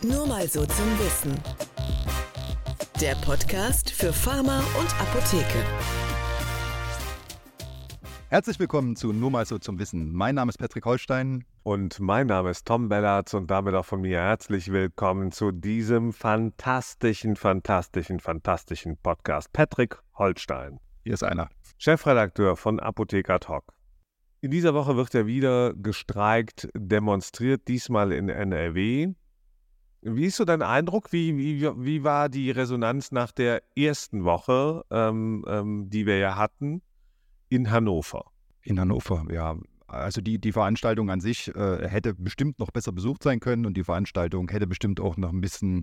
Nur 0.00 0.28
mal 0.28 0.46
so 0.46 0.64
zum 0.64 0.86
Wissen. 1.00 1.34
Der 3.00 3.16
Podcast 3.16 3.90
für 3.90 4.12
Pharma 4.12 4.60
und 4.78 5.00
Apotheke. 5.00 5.58
Herzlich 8.28 8.60
willkommen 8.60 8.94
zu 8.94 9.12
Nur 9.12 9.32
mal 9.32 9.44
so 9.44 9.58
zum 9.58 9.80
Wissen. 9.80 10.12
Mein 10.12 10.36
Name 10.36 10.50
ist 10.50 10.58
Patrick 10.58 10.84
Holstein. 10.84 11.44
Und 11.64 11.98
mein 11.98 12.28
Name 12.28 12.50
ist 12.50 12.64
Tom 12.64 12.88
Bellatz 12.88 13.34
und 13.34 13.50
damit 13.50 13.74
auch 13.74 13.84
von 13.84 14.00
mir 14.00 14.20
herzlich 14.20 14.70
willkommen 14.70 15.32
zu 15.32 15.50
diesem 15.50 16.12
fantastischen, 16.12 17.34
fantastischen, 17.34 18.20
fantastischen 18.20 18.98
Podcast. 18.98 19.52
Patrick 19.52 20.00
Holstein. 20.14 20.78
Hier 21.02 21.14
ist 21.14 21.24
einer. 21.24 21.48
Chefredakteur 21.76 22.56
von 22.56 22.78
Apotheker 22.78 23.40
Talk. 23.40 23.64
In 24.42 24.52
dieser 24.52 24.74
Woche 24.74 24.96
wird 24.96 25.12
ja 25.12 25.26
wieder 25.26 25.74
gestreikt, 25.74 26.68
demonstriert, 26.76 27.66
diesmal 27.66 28.12
in 28.12 28.28
NRW. 28.28 29.14
Wie 30.00 30.26
ist 30.26 30.36
so 30.36 30.44
dein 30.44 30.62
Eindruck? 30.62 31.12
Wie, 31.12 31.36
wie, 31.36 31.62
wie 31.84 32.04
war 32.04 32.28
die 32.28 32.50
Resonanz 32.50 33.10
nach 33.10 33.32
der 33.32 33.62
ersten 33.76 34.24
Woche, 34.24 34.84
ähm, 34.90 35.44
ähm, 35.48 35.90
die 35.90 36.06
wir 36.06 36.18
ja 36.18 36.36
hatten, 36.36 36.82
in 37.48 37.70
Hannover? 37.70 38.24
In 38.62 38.78
Hannover, 38.78 39.26
ja. 39.30 39.56
Also 39.88 40.20
die, 40.20 40.38
die 40.38 40.52
Veranstaltung 40.52 41.10
an 41.10 41.20
sich 41.20 41.48
äh, 41.54 41.88
hätte 41.88 42.14
bestimmt 42.14 42.58
noch 42.58 42.70
besser 42.70 42.92
besucht 42.92 43.22
sein 43.22 43.40
können 43.40 43.64
und 43.64 43.76
die 43.76 43.84
Veranstaltung 43.84 44.48
hätte 44.50 44.66
bestimmt 44.66 45.00
auch 45.00 45.16
noch 45.16 45.32
ein 45.32 45.40
bisschen 45.40 45.82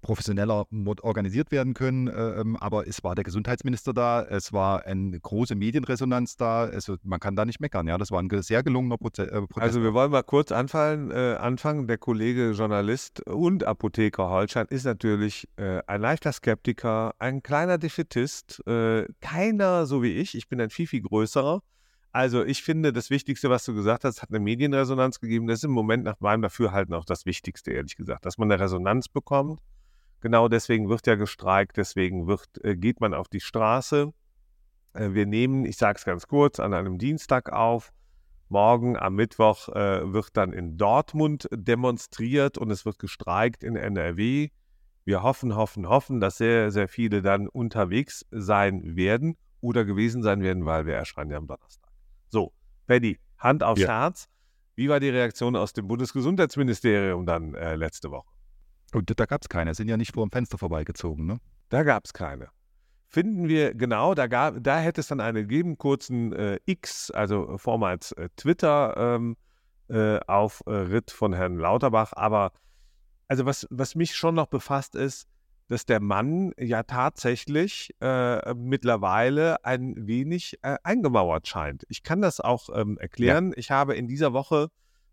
professioneller 0.00 0.66
organisiert 1.02 1.50
werden 1.50 1.74
können. 1.74 2.08
Äh, 2.08 2.40
ähm, 2.40 2.56
aber 2.56 2.86
es 2.86 3.02
war 3.04 3.14
der 3.14 3.24
Gesundheitsminister 3.24 3.92
da, 3.92 4.22
es 4.22 4.52
war 4.52 4.86
eine 4.86 5.18
große 5.18 5.54
Medienresonanz 5.54 6.36
da. 6.36 6.64
Also 6.64 6.96
man 7.02 7.20
kann 7.20 7.36
da 7.36 7.44
nicht 7.44 7.60
meckern. 7.60 7.86
Ja, 7.86 7.98
das 7.98 8.10
war 8.10 8.20
ein 8.20 8.28
sehr 8.42 8.62
gelungener 8.62 8.96
Proze 8.98 9.30
äh. 9.30 9.42
Also 9.56 9.82
wir 9.82 9.94
wollen 9.94 10.10
mal 10.10 10.22
kurz 10.22 10.52
anfallen, 10.52 11.10
äh, 11.10 11.36
anfangen. 11.38 11.86
Der 11.86 11.98
Kollege 11.98 12.52
Journalist 12.52 13.20
und 13.26 13.64
Apotheker 13.64 14.28
Holstein 14.28 14.66
ist 14.70 14.84
natürlich 14.84 15.48
äh, 15.56 15.80
ein 15.86 16.00
leichter 16.00 16.32
Skeptiker, 16.32 17.14
ein 17.18 17.42
kleiner 17.42 17.78
Defetist, 17.78 18.66
äh, 18.66 19.06
keiner 19.20 19.86
so 19.86 20.02
wie 20.02 20.12
ich. 20.12 20.34
Ich 20.36 20.48
bin 20.48 20.60
ein 20.60 20.70
viel, 20.70 20.86
viel 20.86 21.02
größerer. 21.02 21.62
Also 22.12 22.44
ich 22.44 22.62
finde, 22.62 22.92
das 22.92 23.10
Wichtigste, 23.10 23.50
was 23.50 23.64
du 23.64 23.74
gesagt 23.74 24.04
hast, 24.04 24.22
hat 24.22 24.30
eine 24.30 24.40
Medienresonanz 24.40 25.20
gegeben. 25.20 25.46
Das 25.46 25.58
ist 25.58 25.64
im 25.64 25.72
Moment 25.72 26.04
nach 26.04 26.18
meinem 26.20 26.42
Dafürhalten 26.42 26.94
auch 26.94 27.04
das 27.04 27.26
Wichtigste, 27.26 27.72
ehrlich 27.72 27.96
gesagt, 27.96 28.24
dass 28.24 28.38
man 28.38 28.50
eine 28.50 28.60
Resonanz 28.62 29.08
bekommt 29.08 29.60
Genau 30.20 30.48
deswegen 30.48 30.88
wird 30.88 31.06
ja 31.06 31.14
gestreikt, 31.14 31.76
deswegen 31.76 32.26
wird, 32.26 32.48
äh, 32.64 32.76
geht 32.76 33.00
man 33.00 33.14
auf 33.14 33.28
die 33.28 33.40
Straße. 33.40 34.12
Äh, 34.94 35.12
wir 35.12 35.26
nehmen, 35.26 35.64
ich 35.64 35.76
sage 35.76 35.98
es 35.98 36.04
ganz 36.04 36.26
kurz, 36.26 36.58
an 36.60 36.74
einem 36.74 36.98
Dienstag 36.98 37.52
auf. 37.52 37.92
Morgen 38.48 38.96
am 38.96 39.14
Mittwoch 39.14 39.68
äh, 39.68 40.12
wird 40.12 40.36
dann 40.36 40.52
in 40.52 40.78
Dortmund 40.78 41.48
demonstriert 41.52 42.56
und 42.56 42.70
es 42.70 42.86
wird 42.86 42.98
gestreikt 42.98 43.62
in 43.62 43.76
NRW. 43.76 44.48
Wir 45.04 45.22
hoffen, 45.22 45.54
hoffen, 45.54 45.88
hoffen, 45.88 46.20
dass 46.20 46.38
sehr, 46.38 46.70
sehr 46.70 46.88
viele 46.88 47.22
dann 47.22 47.46
unterwegs 47.46 48.26
sein 48.30 48.96
werden 48.96 49.36
oder 49.60 49.84
gewesen 49.84 50.22
sein 50.22 50.42
werden, 50.42 50.64
weil 50.64 50.86
wir 50.86 50.94
erscheinen 50.94 51.30
ja 51.30 51.36
am 51.36 51.46
Donnerstag. 51.46 51.90
So, 52.28 52.52
Paddy, 52.86 53.18
Hand 53.38 53.62
aufs 53.62 53.82
ja. 53.82 53.88
Herz. 53.88 54.28
Wie 54.74 54.88
war 54.88 55.00
die 55.00 55.08
Reaktion 55.08 55.56
aus 55.56 55.72
dem 55.72 55.88
Bundesgesundheitsministerium 55.88 57.26
dann 57.26 57.54
äh, 57.54 57.74
letzte 57.76 58.10
Woche? 58.10 58.37
Und 58.92 59.18
da 59.18 59.26
gab 59.26 59.42
es 59.42 59.48
keine, 59.48 59.74
sind 59.74 59.88
ja 59.88 59.96
nicht 59.96 60.14
vor 60.14 60.26
dem 60.26 60.30
Fenster 60.30 60.58
vorbeigezogen, 60.58 61.26
ne? 61.26 61.38
Da 61.68 61.82
gab 61.82 62.04
es 62.06 62.12
keine. 62.12 62.48
Finden 63.06 63.48
wir, 63.48 63.74
genau, 63.74 64.14
da, 64.14 64.26
gab, 64.26 64.62
da 64.62 64.78
hätte 64.78 65.00
es 65.00 65.08
dann 65.08 65.20
einen 65.20 65.48
gegeben, 65.48 65.78
kurzen 65.78 66.32
äh, 66.32 66.58
X, 66.66 67.10
also 67.10 67.56
vormals 67.56 68.12
äh, 68.12 68.28
Twitter, 68.36 68.94
ähm, 68.96 69.36
äh, 69.88 70.20
auf 70.26 70.62
äh, 70.66 70.72
Ritt 70.72 71.10
von 71.10 71.32
Herrn 71.32 71.56
Lauterbach. 71.56 72.12
Aber 72.14 72.52
also 73.26 73.46
was, 73.46 73.66
was 73.70 73.94
mich 73.94 74.14
schon 74.14 74.34
noch 74.34 74.46
befasst 74.46 74.94
ist, 74.94 75.26
dass 75.68 75.84
der 75.84 76.00
Mann 76.00 76.52
ja 76.58 76.82
tatsächlich 76.82 77.94
äh, 78.00 78.54
mittlerweile 78.54 79.64
ein 79.64 79.94
wenig 80.06 80.58
äh, 80.62 80.78
eingemauert 80.82 81.46
scheint. 81.46 81.84
Ich 81.88 82.02
kann 82.02 82.22
das 82.22 82.40
auch 82.40 82.70
ähm, 82.74 82.96
erklären. 82.98 83.50
Ja. 83.50 83.58
Ich 83.58 83.70
habe 83.70 83.94
in 83.94 84.08
dieser 84.08 84.32
Woche 84.32 84.64
äh, 84.64 84.68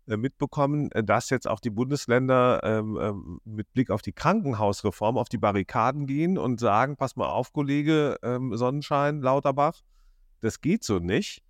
mitbekommen, 0.06 0.90
äh, 0.92 1.02
dass 1.02 1.30
jetzt 1.30 1.48
auch 1.48 1.60
die 1.60 1.70
Bundesländer 1.70 2.60
ähm, 2.62 2.98
ähm, 3.00 3.40
mit 3.44 3.72
Blick 3.72 3.90
auf 3.90 4.02
die 4.02 4.12
Krankenhausreform 4.12 5.18
auf 5.18 5.28
die 5.28 5.38
Barrikaden 5.38 6.06
gehen 6.06 6.38
und 6.38 6.60
sagen, 6.60 6.96
pass 6.96 7.16
mal 7.16 7.28
auf, 7.28 7.52
Kollege 7.52 8.16
ähm, 8.22 8.56
Sonnenschein, 8.56 9.20
Lauterbach, 9.20 9.80
das 10.40 10.60
geht 10.60 10.84
so 10.84 10.98
nicht. 10.98 11.42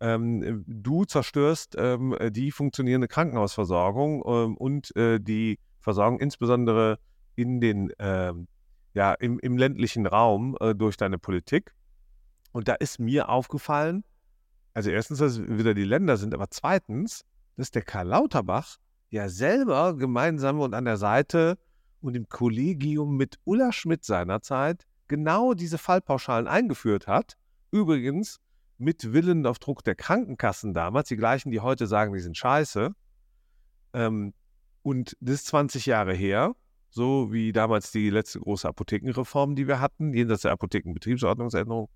Du 0.00 1.04
zerstörst 1.04 1.78
die 1.78 2.50
funktionierende 2.50 3.08
Krankenhausversorgung 3.08 4.20
und 4.20 4.94
äh, 4.96 5.18
die 5.18 5.58
Versorgung 5.80 6.18
insbesondere 6.18 6.98
in 7.36 7.60
den, 7.60 7.90
ja, 8.94 9.12
im, 9.14 9.38
im 9.40 9.58
ländlichen 9.58 10.06
Raum 10.06 10.56
äh, 10.60 10.74
durch 10.74 10.96
deine 10.96 11.18
Politik. 11.18 11.74
Und 12.52 12.68
da 12.68 12.74
ist 12.74 12.98
mir 12.98 13.28
aufgefallen, 13.28 14.04
also 14.72 14.90
erstens, 14.90 15.18
dass 15.18 15.40
wieder 15.40 15.74
die 15.74 15.84
Länder 15.84 16.16
sind, 16.16 16.34
aber 16.34 16.50
zweitens, 16.50 17.24
dass 17.56 17.70
der 17.70 17.82
Karl 17.82 18.08
Lauterbach 18.08 18.76
ja 19.10 19.28
selber 19.28 19.96
gemeinsam 19.96 20.60
und 20.60 20.74
an 20.74 20.84
der 20.84 20.96
Seite 20.96 21.58
und 22.00 22.16
im 22.16 22.28
Kollegium 22.28 23.16
mit 23.16 23.38
Ulla 23.44 23.72
Schmidt 23.72 24.04
seinerzeit 24.04 24.86
genau 25.08 25.54
diese 25.54 25.78
Fallpauschalen 25.78 26.46
eingeführt 26.48 27.06
hat. 27.06 27.36
Übrigens 27.70 28.40
mit 28.78 29.12
Willen 29.12 29.46
auf 29.46 29.58
Druck 29.58 29.84
der 29.84 29.94
Krankenkassen 29.94 30.74
damals, 30.74 31.08
die 31.08 31.16
gleichen, 31.16 31.50
die 31.50 31.60
heute 31.60 31.86
sagen, 31.86 32.12
die 32.12 32.20
sind 32.20 32.36
scheiße. 32.36 32.94
Ähm, 33.92 34.34
und 34.82 35.16
das 35.20 35.36
ist 35.36 35.46
20 35.46 35.86
Jahre 35.86 36.12
her, 36.12 36.54
so 36.90 37.32
wie 37.32 37.52
damals 37.52 37.90
die 37.90 38.10
letzte 38.10 38.40
große 38.40 38.68
Apothekenreform, 38.68 39.54
die 39.54 39.66
wir 39.66 39.80
hatten, 39.80 40.12
jenseits 40.12 40.42
der 40.42 40.52
Apothekenbetriebsordnungsänderung. 40.52 41.88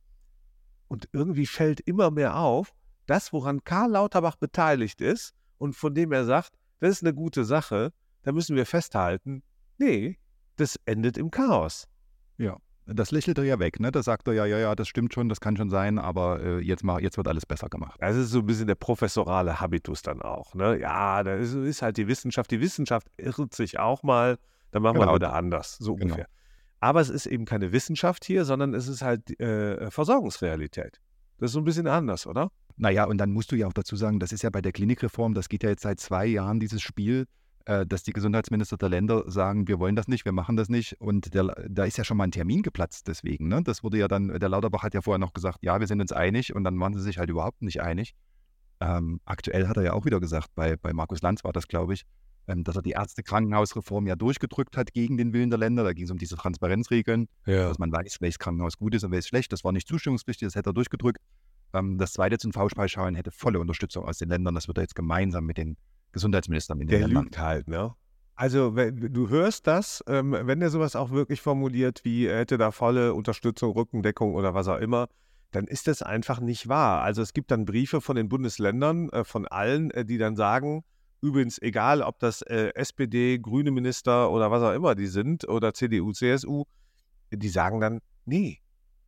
Und 0.88 1.08
irgendwie 1.12 1.46
fällt 1.46 1.80
immer 1.80 2.10
mehr 2.10 2.36
auf, 2.36 2.72
das, 3.06 3.32
woran 3.32 3.64
Karl 3.64 3.90
Lauterbach 3.90 4.36
beteiligt 4.36 5.00
ist, 5.00 5.34
und 5.58 5.74
von 5.74 5.94
dem 5.94 6.12
er 6.12 6.24
sagt, 6.24 6.52
das 6.80 6.90
ist 6.90 7.02
eine 7.02 7.14
gute 7.14 7.44
Sache, 7.44 7.92
da 8.22 8.32
müssen 8.32 8.56
wir 8.56 8.66
festhalten, 8.66 9.42
nee, 9.78 10.18
das 10.56 10.78
endet 10.84 11.18
im 11.18 11.30
Chaos. 11.30 11.88
Ja, 12.36 12.56
das 12.86 13.10
lächelt 13.10 13.38
er 13.38 13.44
ja 13.44 13.58
weg, 13.58 13.80
ne? 13.80 13.92
Da 13.92 14.02
sagt 14.02 14.28
er 14.28 14.34
ja, 14.34 14.46
ja, 14.46 14.58
ja, 14.58 14.74
das 14.74 14.88
stimmt 14.88 15.12
schon, 15.12 15.28
das 15.28 15.40
kann 15.40 15.56
schon 15.56 15.70
sein, 15.70 15.98
aber 15.98 16.40
äh, 16.40 16.58
jetzt, 16.60 16.84
mal, 16.84 17.02
jetzt 17.02 17.16
wird 17.16 17.28
alles 17.28 17.44
besser 17.44 17.68
gemacht. 17.68 17.98
Das 18.00 18.16
ist 18.16 18.30
so 18.30 18.40
ein 18.40 18.46
bisschen 18.46 18.66
der 18.66 18.76
professorale 18.76 19.60
Habitus 19.60 20.02
dann 20.02 20.22
auch, 20.22 20.54
ne? 20.54 20.78
Ja, 20.80 21.22
da 21.22 21.34
ist, 21.34 21.54
ist 21.54 21.82
halt 21.82 21.96
die 21.96 22.08
Wissenschaft. 22.08 22.50
Die 22.50 22.60
Wissenschaft 22.60 23.08
irrt 23.16 23.54
sich 23.54 23.78
auch 23.78 24.02
mal, 24.02 24.38
dann 24.70 24.82
machen 24.82 24.98
genau. 24.98 25.12
wir 25.12 25.16
wieder 25.16 25.34
anders, 25.34 25.76
so 25.78 25.94
genau. 25.94 26.04
ungefähr. 26.04 26.28
Aber 26.80 27.00
es 27.00 27.10
ist 27.10 27.26
eben 27.26 27.44
keine 27.44 27.72
Wissenschaft 27.72 28.24
hier, 28.24 28.44
sondern 28.44 28.72
es 28.72 28.88
ist 28.88 29.02
halt 29.02 29.38
äh, 29.40 29.90
Versorgungsrealität. 29.90 31.00
Das 31.38 31.50
ist 31.50 31.52
so 31.52 31.60
ein 31.60 31.64
bisschen 31.64 31.88
anders, 31.88 32.26
oder? 32.26 32.50
Naja, 32.78 33.04
und 33.04 33.18
dann 33.18 33.32
musst 33.32 33.52
du 33.52 33.56
ja 33.56 33.66
auch 33.66 33.72
dazu 33.72 33.96
sagen, 33.96 34.20
das 34.20 34.32
ist 34.32 34.42
ja 34.42 34.50
bei 34.50 34.62
der 34.62 34.72
Klinikreform, 34.72 35.34
das 35.34 35.48
geht 35.48 35.64
ja 35.64 35.70
jetzt 35.70 35.82
seit 35.82 35.98
zwei 35.98 36.26
Jahren, 36.26 36.60
dieses 36.60 36.80
Spiel, 36.80 37.26
äh, 37.64 37.84
dass 37.84 38.04
die 38.04 38.12
Gesundheitsminister 38.12 38.76
der 38.76 38.88
Länder 38.88 39.24
sagen, 39.30 39.68
wir 39.68 39.78
wollen 39.78 39.96
das 39.96 40.08
nicht, 40.08 40.24
wir 40.24 40.32
machen 40.32 40.56
das 40.56 40.68
nicht. 40.68 40.98
Und 41.00 41.34
der, 41.34 41.54
da 41.68 41.84
ist 41.84 41.98
ja 41.98 42.04
schon 42.04 42.16
mal 42.16 42.24
ein 42.24 42.30
Termin 42.30 42.62
geplatzt 42.62 43.08
deswegen. 43.08 43.48
Ne? 43.48 43.62
Das 43.62 43.82
wurde 43.82 43.98
ja 43.98 44.08
dann, 44.08 44.28
der 44.28 44.48
Lauterbach 44.48 44.84
hat 44.84 44.94
ja 44.94 45.02
vorher 45.02 45.18
noch 45.18 45.34
gesagt, 45.34 45.58
ja, 45.62 45.78
wir 45.80 45.86
sind 45.86 46.00
uns 46.00 46.12
einig 46.12 46.54
und 46.54 46.64
dann 46.64 46.78
waren 46.80 46.94
sie 46.94 47.02
sich 47.02 47.18
halt 47.18 47.28
überhaupt 47.30 47.60
nicht 47.62 47.82
einig. 47.82 48.14
Ähm, 48.80 49.20
aktuell 49.24 49.66
hat 49.66 49.76
er 49.76 49.82
ja 49.82 49.92
auch 49.92 50.04
wieder 50.04 50.20
gesagt, 50.20 50.48
bei, 50.54 50.76
bei 50.76 50.92
Markus 50.92 51.20
Lanz 51.20 51.42
war 51.42 51.52
das, 51.52 51.66
glaube 51.66 51.94
ich, 51.94 52.04
ähm, 52.46 52.64
dass 52.64 52.76
er 52.76 52.82
die 52.82 52.92
Ärzte-Krankenhausreform 52.92 54.06
ja 54.06 54.16
durchgedrückt 54.16 54.76
hat 54.76 54.92
gegen 54.92 55.18
den 55.18 55.32
Willen 55.32 55.50
der 55.50 55.58
Länder. 55.58 55.84
Da 55.84 55.92
ging 55.92 56.04
es 56.04 56.10
um 56.10 56.18
diese 56.18 56.36
Transparenzregeln, 56.36 57.28
ja. 57.44 57.68
dass 57.68 57.78
man 57.78 57.92
weiß, 57.92 58.18
welches 58.20 58.38
Krankenhaus 58.38 58.78
gut 58.78 58.94
ist 58.94 59.04
und 59.04 59.10
welches 59.10 59.28
schlecht. 59.28 59.52
Das 59.52 59.64
war 59.64 59.72
nicht 59.72 59.88
zustimmungspflichtig, 59.88 60.46
das 60.46 60.54
hätte 60.54 60.70
er 60.70 60.74
durchgedrückt. 60.74 61.18
Ähm, 61.72 61.98
das 61.98 62.12
zweite 62.12 62.38
zum 62.38 62.52
V-Speichschalen 62.52 63.14
hätte 63.14 63.30
volle 63.30 63.60
Unterstützung 63.60 64.04
aus 64.04 64.18
den 64.18 64.28
Ländern. 64.28 64.54
Das 64.54 64.68
wird 64.68 64.78
er 64.78 64.82
jetzt 64.82 64.94
gemeinsam 64.94 65.44
mit 65.44 65.58
den 65.58 65.76
Gesundheitsministern 66.12 66.80
in 66.80 66.86
den 66.86 66.98
der 66.98 67.08
Ländern. 67.08 67.24
lügt 67.24 67.38
halt, 67.38 67.68
ne? 67.68 67.94
Also, 68.34 68.76
wenn, 68.76 69.12
du 69.12 69.28
hörst 69.28 69.66
das, 69.66 70.02
ähm, 70.06 70.30
wenn 70.32 70.62
er 70.62 70.70
sowas 70.70 70.94
auch 70.94 71.10
wirklich 71.10 71.40
formuliert, 71.40 72.04
wie 72.04 72.26
er 72.26 72.38
hätte 72.38 72.56
da 72.56 72.70
volle 72.70 73.14
Unterstützung, 73.14 73.72
Rückendeckung 73.72 74.34
oder 74.34 74.54
was 74.54 74.68
auch 74.68 74.78
immer, 74.78 75.08
dann 75.50 75.66
ist 75.66 75.88
das 75.88 76.02
einfach 76.02 76.40
nicht 76.40 76.68
wahr. 76.68 77.02
Also 77.02 77.22
es 77.22 77.32
gibt 77.32 77.50
dann 77.50 77.64
Briefe 77.64 78.00
von 78.00 78.16
den 78.16 78.28
Bundesländern, 78.28 79.08
äh, 79.10 79.24
von 79.24 79.46
allen, 79.46 79.90
äh, 79.90 80.04
die 80.04 80.18
dann 80.18 80.36
sagen, 80.36 80.84
übrigens 81.20 81.60
egal, 81.60 82.02
ob 82.02 82.18
das 82.18 82.42
äh, 82.42 82.70
SPD, 82.74 83.38
grüne 83.38 83.70
Minister 83.70 84.30
oder 84.30 84.50
was 84.50 84.62
auch 84.62 84.74
immer 84.74 84.94
die 84.94 85.06
sind 85.06 85.48
oder 85.48 85.74
CDU, 85.74 86.12
CSU, 86.12 86.64
die 87.32 87.48
sagen 87.48 87.80
dann, 87.80 88.00
nee, 88.24 88.60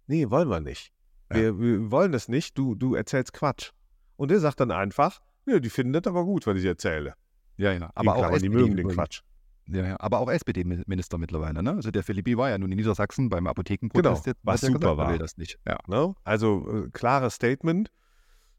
nee, 0.07 0.29
wollen 0.31 0.49
wir 0.49 0.61
nicht. 0.61 0.93
Wir, 1.32 1.59
wir, 1.59 1.91
wollen 1.91 2.12
das 2.12 2.29
nicht, 2.29 2.59
du, 2.59 2.75
du 2.75 2.94
erzählst 2.94 3.32
Quatsch. 3.32 3.71
Und 4.17 4.32
er 4.32 4.41
sagt 4.41 4.61
dann 4.61 4.71
einfach, 4.71 5.21
ja, 5.47 5.61
die 5.61 5.71
finden 5.71 5.93
das 5.93 6.06
aber 6.06 6.25
gut, 6.25 6.47
was 6.47 6.59
ich 6.59 6.65
erzähle. 6.65 7.15
Ja, 7.56 7.73
ja. 7.73 7.91
Aber 7.94 8.17
auch 8.17 8.25
SPD 8.25 8.43
die 8.43 8.49
mögen 8.49 8.77
den 8.77 8.88
Quatsch. 8.88 9.23
Ja, 9.67 9.87
ja. 9.87 9.97
Aber 10.00 10.19
auch 10.19 10.31
SPD-Minister 10.31 11.19
mittlerweile, 11.19 11.62
ne? 11.62 11.73
Also 11.73 11.91
der 11.91 12.03
Philippi 12.03 12.37
war 12.37 12.50
ja 12.50 12.59
nun 12.59 12.73
in 12.73 12.77
Niedersachsen 12.77 13.29
beim 13.29 13.47
Apothekenprotest. 13.47 14.25
Genau, 14.25 14.37
was 14.43 14.61
super 14.62 14.79
gesagt, 14.79 14.97
war. 14.97 15.11
Will 15.11 15.19
das 15.19 15.37
nicht. 15.37 15.59
Ja. 15.67 15.79
Ne? 15.87 16.15
Also 16.25 16.67
äh, 16.69 16.91
klares 16.91 17.35
Statement. 17.35 17.91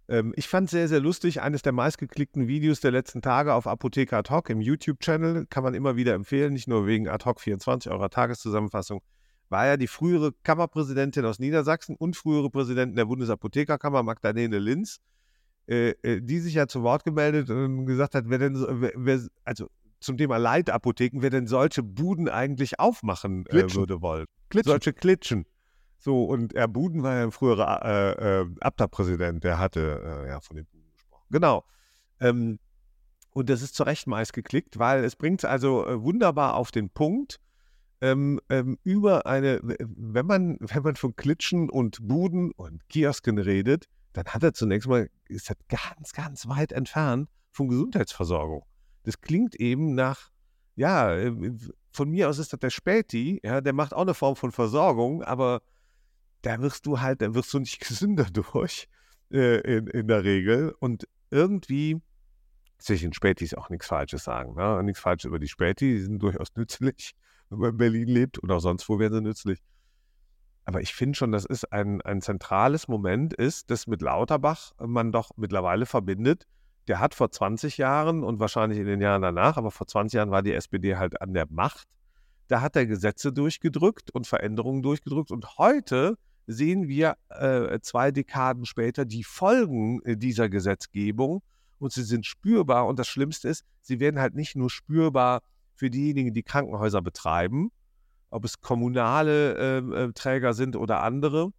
Ähm, 0.07 0.33
ich 0.35 0.47
fand 0.47 0.65
es 0.65 0.71
sehr, 0.71 0.87
sehr 0.87 0.99
lustig. 0.99 1.41
Eines 1.41 1.61
der 1.61 1.73
meistgeklickten 1.73 2.47
Videos 2.47 2.79
der 2.79 2.91
letzten 2.91 3.21
Tage 3.21 3.53
auf 3.53 3.67
Apotheker 3.67 4.17
Ad 4.17 4.33
hoc 4.33 4.49
im 4.49 4.61
YouTube-Channel 4.61 5.47
kann 5.49 5.63
man 5.63 5.73
immer 5.73 5.95
wieder 5.95 6.13
empfehlen, 6.13 6.53
nicht 6.53 6.67
nur 6.67 6.85
wegen 6.85 7.09
Ad 7.09 7.25
hoc 7.25 7.41
24 7.41 7.91
eurer 7.91 8.09
Tageszusammenfassung. 8.09 9.01
War 9.51 9.67
ja 9.67 9.75
die 9.75 9.87
frühere 9.87 10.31
Kammerpräsidentin 10.43 11.25
aus 11.25 11.37
Niedersachsen 11.37 11.97
und 11.97 12.15
frühere 12.15 12.49
Präsidentin 12.49 12.95
der 12.95 13.05
Bundesapothekerkammer, 13.05 14.01
Magdalene 14.01 14.59
Linz, 14.59 15.01
äh, 15.67 15.89
äh, 16.03 16.21
die 16.21 16.39
sich 16.39 16.53
ja 16.53 16.67
zu 16.67 16.83
Wort 16.83 17.03
gemeldet 17.03 17.49
und 17.49 17.85
gesagt 17.85 18.15
hat, 18.15 18.25
wer 18.27 18.39
denn, 18.39 18.55
wer, 18.55 18.93
wer, 18.95 19.19
also 19.43 19.67
zum 19.99 20.17
Thema 20.17 20.37
Leitapotheken, 20.37 21.21
wer 21.21 21.29
denn 21.29 21.47
solche 21.47 21.83
Buden 21.83 22.29
eigentlich 22.29 22.79
aufmachen 22.79 23.45
äh, 23.47 23.73
würde 23.73 24.01
wollen. 24.01 24.25
Klitschen. 24.49 24.71
Solche 24.71 24.93
Klitschen. 24.93 25.45
So, 25.97 26.23
und 26.23 26.55
Herr 26.55 26.69
Buden 26.69 27.03
war 27.03 27.17
ja 27.17 27.23
ein 27.23 27.31
früherer 27.31 27.85
äh, 27.85 28.41
äh, 28.41 28.45
Abda-Präsident, 28.61 29.43
der 29.43 29.59
hatte 29.59 30.23
äh, 30.23 30.29
ja 30.29 30.39
von 30.39 30.55
den 30.55 30.65
Buden 30.65 30.91
gesprochen. 30.93 31.27
Genau. 31.29 31.65
Ähm, 32.21 32.57
und 33.31 33.49
das 33.49 33.61
ist 33.61 33.75
zu 33.75 33.83
Recht 33.83 34.07
meist 34.07 34.31
geklickt, 34.31 34.79
weil 34.79 35.03
es 35.03 35.17
bringt 35.17 35.43
also 35.43 35.85
äh, 35.85 36.01
wunderbar 36.01 36.55
auf 36.55 36.71
den 36.71 36.89
Punkt, 36.89 37.39
ähm, 38.01 38.39
ähm, 38.49 38.77
über 38.83 39.25
eine, 39.25 39.59
wenn 39.61 40.25
man, 40.25 40.57
wenn 40.59 40.83
man 40.83 40.95
von 40.95 41.15
Klitschen 41.15 41.69
und 41.69 41.99
Buden 42.01 42.51
und 42.51 42.87
Kiosken 42.89 43.37
redet, 43.37 43.85
dann 44.13 44.25
hat 44.25 44.43
er 44.43 44.53
zunächst 44.53 44.89
mal, 44.89 45.09
ist 45.27 45.49
er 45.49 45.55
ganz, 45.69 46.11
ganz 46.11 46.47
weit 46.47 46.71
entfernt 46.71 47.29
von 47.51 47.69
Gesundheitsversorgung. 47.69 48.65
Das 49.03 49.21
klingt 49.21 49.55
eben 49.55 49.95
nach, 49.95 50.31
ja, 50.75 51.15
äh, 51.15 51.31
von 51.91 52.09
mir 52.09 52.29
aus 52.29 52.39
ist 52.39 52.53
das 52.53 52.59
der 52.59 52.69
Späti, 52.69 53.39
ja, 53.43 53.61
der 53.61 53.73
macht 53.73 53.93
auch 53.93 54.01
eine 54.01 54.13
Form 54.13 54.35
von 54.35 54.51
Versorgung, 54.51 55.23
aber 55.23 55.61
da 56.41 56.59
wirst 56.61 56.85
du 56.85 56.99
halt, 56.99 57.21
da 57.21 57.33
wirst 57.33 57.53
du 57.53 57.59
nicht 57.59 57.79
gesünder 57.87 58.25
durch 58.25 58.87
äh, 59.31 59.59
in, 59.77 59.87
in 59.87 60.07
der 60.07 60.23
Regel. 60.23 60.73
Und 60.79 61.07
irgendwie, 61.29 62.01
zwischen 62.79 63.13
Spätis 63.13 63.53
auch 63.53 63.69
nichts 63.69 63.87
Falsches 63.87 64.23
sagen, 64.23 64.55
ne? 64.55 64.81
nichts 64.83 64.99
Falsches 64.99 65.25
über 65.25 65.39
die 65.39 65.47
Späti, 65.47 65.93
die 65.93 66.01
sind 66.01 66.19
durchaus 66.19 66.47
nützlich, 66.55 67.13
in 67.51 67.77
Berlin 67.77 68.07
lebt 68.07 68.41
oder 68.43 68.59
sonst 68.59 68.87
wo 68.89 68.99
wären 68.99 69.13
sie 69.13 69.21
nützlich. 69.21 69.59
Aber 70.65 70.81
ich 70.81 70.93
finde 70.93 71.17
schon, 71.17 71.31
das 71.31 71.45
ist 71.45 71.71
ein, 71.73 72.01
ein 72.01 72.21
zentrales 72.21 72.87
Moment, 72.87 73.33
ist, 73.33 73.71
dass 73.71 73.87
mit 73.87 74.01
Lauterbach 74.01 74.71
man 74.79 75.11
doch 75.11 75.31
mittlerweile 75.35 75.85
verbindet, 75.85 76.47
der 76.87 76.99
hat 76.99 77.13
vor 77.15 77.31
20 77.31 77.77
Jahren 77.77 78.23
und 78.23 78.39
wahrscheinlich 78.39 78.79
in 78.79 78.85
den 78.85 79.01
Jahren 79.01 79.21
danach, 79.21 79.57
aber 79.57 79.71
vor 79.71 79.87
20 79.87 80.17
Jahren 80.17 80.31
war 80.31 80.41
die 80.41 80.53
SPD 80.53 80.95
halt 80.97 81.21
an 81.21 81.33
der 81.33 81.47
Macht. 81.49 81.87
Da 82.47 82.61
hat 82.61 82.75
er 82.75 82.85
Gesetze 82.85 83.31
durchgedrückt 83.31 84.11
und 84.11 84.27
Veränderungen 84.27 84.81
durchgedrückt. 84.81 85.31
Und 85.31 85.57
heute 85.57 86.17
sehen 86.47 86.87
wir 86.87 87.15
äh, 87.29 87.79
zwei 87.81 88.11
Dekaden 88.11 88.65
später 88.65 89.05
die 89.05 89.23
Folgen 89.23 90.01
äh, 90.03 90.17
dieser 90.17 90.49
Gesetzgebung 90.49 91.41
und 91.79 91.93
sie 91.93 92.03
sind 92.03 92.25
spürbar. 92.25 92.87
Und 92.87 92.99
das 92.99 93.07
Schlimmste 93.07 93.47
ist, 93.47 93.63
sie 93.79 93.99
werden 93.99 94.19
halt 94.19 94.35
nicht 94.35 94.55
nur 94.55 94.69
spürbar 94.69 95.41
für 95.81 95.89
diejenigen, 95.89 96.31
die 96.31 96.43
Krankenhäuser 96.43 97.01
betreiben, 97.01 97.71
ob 98.29 98.45
es 98.45 98.61
kommunale 98.61 99.55
ähm, 99.57 99.93
äh, 99.93 100.13
Träger 100.13 100.53
sind 100.53 100.75
oder 100.75 101.01
andere, 101.01 101.51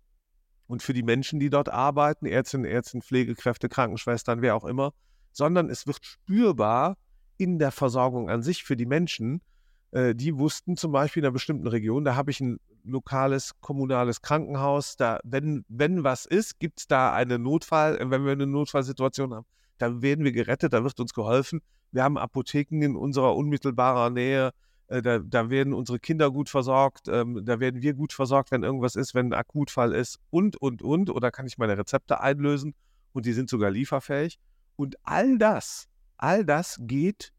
und 0.69 0.81
für 0.81 0.93
die 0.93 1.03
Menschen, 1.03 1.41
die 1.41 1.51
dort 1.51 1.69
arbeiten, 1.69 2.25
Ärztinnen, 2.25 2.65
Ärzte, 2.65 3.01
Pflegekräfte, 3.01 3.69
Krankenschwestern, 3.69 4.41
wer 4.41 4.55
auch 4.55 4.65
immer, 4.65 4.93
sondern 5.33 5.69
es 5.71 5.89
wird 5.89 5.99
spürbar 6.03 6.97
in 7.37 7.59
der 7.59 7.73
Versorgung 7.73 8.31
an 8.31 8.45
sich 8.45 8.63
für 8.63 8.77
die 8.77 8.87
Menschen. 8.87 9.43
Äh, 9.91 10.15
die 10.15 10.39
wussten 10.39 10.77
zum 10.77 10.93
Beispiel 10.93 11.23
in 11.23 11.27
einer 11.27 11.33
bestimmten 11.33 11.67
Region, 11.67 12.05
da 12.05 12.15
habe 12.15 12.31
ich 12.31 12.41
ein 12.41 12.61
lokales, 12.85 13.59
kommunales 13.61 14.23
Krankenhaus. 14.23 14.97
Da, 14.97 15.19
wenn, 15.25 15.65
wenn 15.67 16.05
was 16.05 16.27
ist, 16.27 16.61
gibt 16.61 16.79
es 16.79 16.87
da 16.87 17.13
eine 17.13 17.41
Notfall, 17.41 17.99
äh, 17.99 18.09
wenn 18.09 18.25
wir 18.25 18.31
eine 18.31 18.47
Notfallsituation 18.47 19.35
haben, 19.35 19.47
dann 19.79 20.01
werden 20.01 20.25
wir 20.25 20.33
gerettet, 20.33 20.73
da 20.75 20.85
wird 20.85 21.01
uns 21.01 21.13
geholfen. 21.13 21.61
Wir 21.93 22.03
haben 22.03 22.19
Apotheken 22.19 22.83
in 22.83 22.97
unserer 22.97 23.37
unmittelbaren 23.37 24.15
Nähe. 24.15 24.51
Äh, 24.89 25.03
da, 25.03 25.19
da, 25.21 25.51
werden 25.51 25.73
unsere 25.73 25.99
Kinder 25.99 26.31
gut 26.31 26.49
versorgt, 26.49 27.09
ähm, 27.09 27.45
da 27.45 27.61
werden 27.61 27.83
wir 27.83 27.95
gut 27.95 28.13
versorgt, 28.13 28.51
wenn 28.51 28.63
irgendwas 28.63 28.97
ist, 28.97 29.15
wenn 29.15 29.29
ein 29.29 29.39
Akutfall 29.39 29.93
ist 29.93 30.19
und, 30.31 30.57
und, 30.57 30.83
und. 30.83 31.11
Oder 31.11 31.31
kann 31.31 31.47
ich 31.47 31.59
meine 31.59 31.79
Rezepte 31.79 32.21
einlösen 32.21 32.75
und 33.13 33.27
die 33.27 33.33
sind 33.33 33.49
sogar 33.49 33.71
lieferfähig. 33.71 34.39
Und 34.77 34.97
all 35.05 35.39
das, 35.39 35.87
all 36.17 36.45
das 36.45 36.79
geht, 36.81 37.33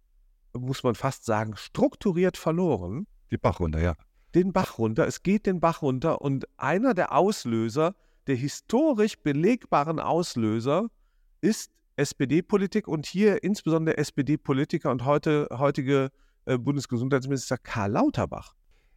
muss 0.53 0.83
man 0.83 0.95
fast 0.95 1.25
sagen, 1.25 1.55
strukturiert 1.57 2.37
verloren. 2.37 3.07
Die 3.31 3.37
Bach 3.37 3.59
runter, 3.59 3.81
ja 3.81 3.95
den 4.35 4.53
Bach 4.53 4.77
runter. 4.77 5.07
Es 5.07 5.23
geht 5.23 5.45
den 5.45 5.59
Bach 5.59 5.81
runter 5.81 6.21
und 6.21 6.47
einer 6.57 6.93
der 6.93 7.13
Auslöser, 7.13 7.95
der 8.27 8.35
historisch 8.35 9.17
belegbaren 9.19 9.99
Auslöser, 9.99 10.87
ist 11.41 11.71
SPD-Politik 11.95 12.87
und 12.87 13.05
hier 13.05 13.43
insbesondere 13.43 13.97
SPD-Politiker 13.97 14.91
und 14.91 15.05
heute, 15.05 15.47
heutige 15.51 16.09
äh, 16.45 16.57
Bundesgesundheitsminister 16.57 17.57
Karl 17.57 17.91
Lauterbach. 17.91 18.55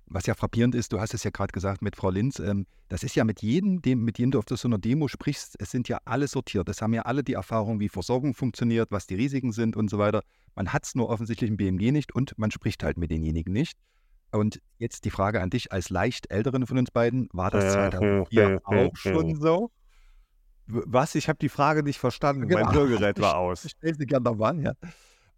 Was 0.09 0.27
ja 0.27 0.35
frappierend 0.35 0.75
ist, 0.77 0.93
du 0.93 1.01
hast 1.01 1.15
es 1.15 1.25
ja 1.25 1.31
gerade 1.31 1.53
gesagt 1.53 1.83
mit 1.83 1.97
Frau 1.97 2.11
Linz, 2.11 2.39
ähm, 2.39 2.67
das 2.89 3.03
ist 3.03 3.17
ja 3.17 3.25
mit 3.25 3.43
jedem, 3.43 3.83
dem, 3.83 4.05
mit 4.05 4.19
dem 4.19 4.31
du 4.31 4.39
auf 4.39 4.45
so 4.49 4.69
einer 4.69 4.79
Demo 4.79 5.09
sprichst, 5.09 5.57
es 5.59 5.71
sind 5.73 5.89
ja 5.89 5.99
alle 6.05 6.29
sortiert. 6.29 6.69
Es 6.69 6.81
haben 6.81 6.95
ja 6.95 7.03
alle 7.03 7.25
die 7.25 7.33
Erfahrung, 7.33 7.81
wie 7.81 7.89
Versorgung 7.89 8.33
funktioniert, 8.33 8.93
was 8.93 9.07
die 9.09 9.17
Risiken 9.17 9.51
sind 9.51 9.77
und 9.77 9.91
so 9.91 9.99
weiter. 9.99 10.23
Man 10.55 10.73
hat 10.73 10.85
es 10.85 10.95
nur 10.95 11.09
offensichtlich 11.09 11.51
im 11.51 11.57
BMG 11.57 11.91
nicht 11.91 12.15
und 12.15 12.39
man 12.39 12.53
spricht 12.53 12.85
halt 12.85 12.99
mit 12.99 13.11
denjenigen 13.11 13.53
nicht. 13.53 13.77
Und 14.31 14.61
jetzt 14.79 15.05
die 15.05 15.11
Frage 15.11 15.41
an 15.41 15.51
dich 15.51 15.73
als 15.73 15.91
leicht 15.91 16.31
älteren 16.31 16.67
von 16.67 16.79
uns 16.79 16.91
beiden, 16.91 17.29
war 17.33 17.51
das 17.51 17.73
2004 17.73 18.61
auch 18.65 18.97
schon 18.97 19.35
so? 19.37 19.71
Was? 20.67 21.15
Ich 21.15 21.29
habe 21.29 21.39
die 21.39 21.49
Frage 21.49 21.83
nicht 21.83 21.99
verstanden. 21.99 22.49
Genau. 22.49 22.65
Mein 22.65 22.75
Hörgerät 22.75 23.21
war 23.21 23.37
aus. 23.37 23.65
Ich 23.65 23.73
stelle 23.73 23.95
sie 23.95 24.07
gerne 24.07 24.25
nochmal, 24.25 24.61
ja. 24.61 24.73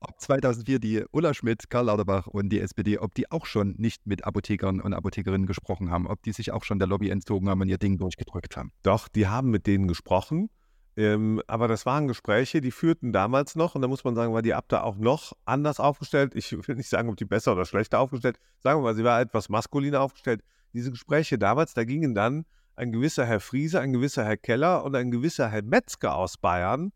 Ob 0.01 0.21
2004 0.21 0.79
die 0.79 1.05
Ulla 1.11 1.35
Schmidt, 1.35 1.71
Karl 1.71 1.87
Lauterbach 1.87 2.29
und 2.29 2.51
die 2.51 2.61
SPD, 2.61 2.99
ob 2.99 3.15
die 3.15 3.31
auch 3.33 3.47
schon 3.47 3.75
nicht 3.79 4.07
mit 4.07 4.25
Apothekern 4.25 4.81
und 4.81 4.95
Apothekerinnen 4.95 5.47
gesprochen 5.47 5.91
haben, 5.91 6.07
ob 6.07 6.23
die 6.23 6.33
sich 6.33 6.53
auch 6.53 6.63
schon 6.63 6.79
der 6.79 6.87
Lobby 6.87 7.11
entzogen 7.11 7.49
haben 7.49 7.61
und 7.61 7.69
ihr 7.69 7.79
Ding 7.79 7.99
durchgedrückt 7.99 8.57
haben. 8.57 8.71
Doch, 8.85 9.09
die 9.09 9.27
haben 9.27 9.51
mit 9.51 9.67
denen 9.67 9.89
gesprochen. 9.89 10.51
Ähm, 10.97 11.43
aber 11.47 11.69
das 11.69 11.87
waren 11.87 12.09
Gespräche, 12.09 12.61
die 12.61 12.71
führten 12.71 13.13
damals 13.13 13.55
noch, 13.55 13.77
und 13.77 13.83
da 13.83 13.89
muss 13.89 14.03
man 14.03 14.17
sagen, 14.17 14.35
war 14.35 14.43
die 14.43 14.55
Abda 14.55 14.83
auch 14.83 14.97
noch 14.97 15.33
anders 15.45 15.79
aufgestellt. 15.79 16.35
Ich 16.35 16.53
will 16.53 16.75
nicht 16.75 16.89
sagen, 16.89 17.09
ob 17.09 17.17
die 17.17 17.25
besser 17.25 17.53
oder 17.53 17.65
schlechter 17.65 18.01
aufgestellt, 18.01 18.39
sagen 18.59 18.81
wir 18.81 18.83
mal, 18.83 18.95
sie 18.97 19.05
war 19.05 19.21
etwas 19.21 19.49
maskuliner 19.49 20.01
aufgestellt. 20.01 20.43
Diese 20.73 20.91
Gespräche 20.91 21.39
damals, 21.39 21.75
da 21.75 21.85
gingen 21.85 22.15
dann 22.15 22.47
ein 22.79 22.93
gewisser 22.93 23.27
Herr 23.27 23.41
Friese, 23.41 23.81
ein 23.81 23.93
gewisser 23.93 24.25
Herr 24.25 24.37
Keller 24.37 24.85
und 24.85 24.95
ein 24.95 25.11
gewisser 25.11 25.49
Herr 25.49 25.63
Metzger 25.63 26.15
aus 26.15 26.39
Bayern 26.39 26.93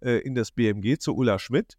äh, 0.00 0.18
in 0.20 0.34
das 0.34 0.52
BMG 0.52 0.98
zu 0.98 1.14
Ulla 1.14 1.38
Schmidt. 1.38 1.76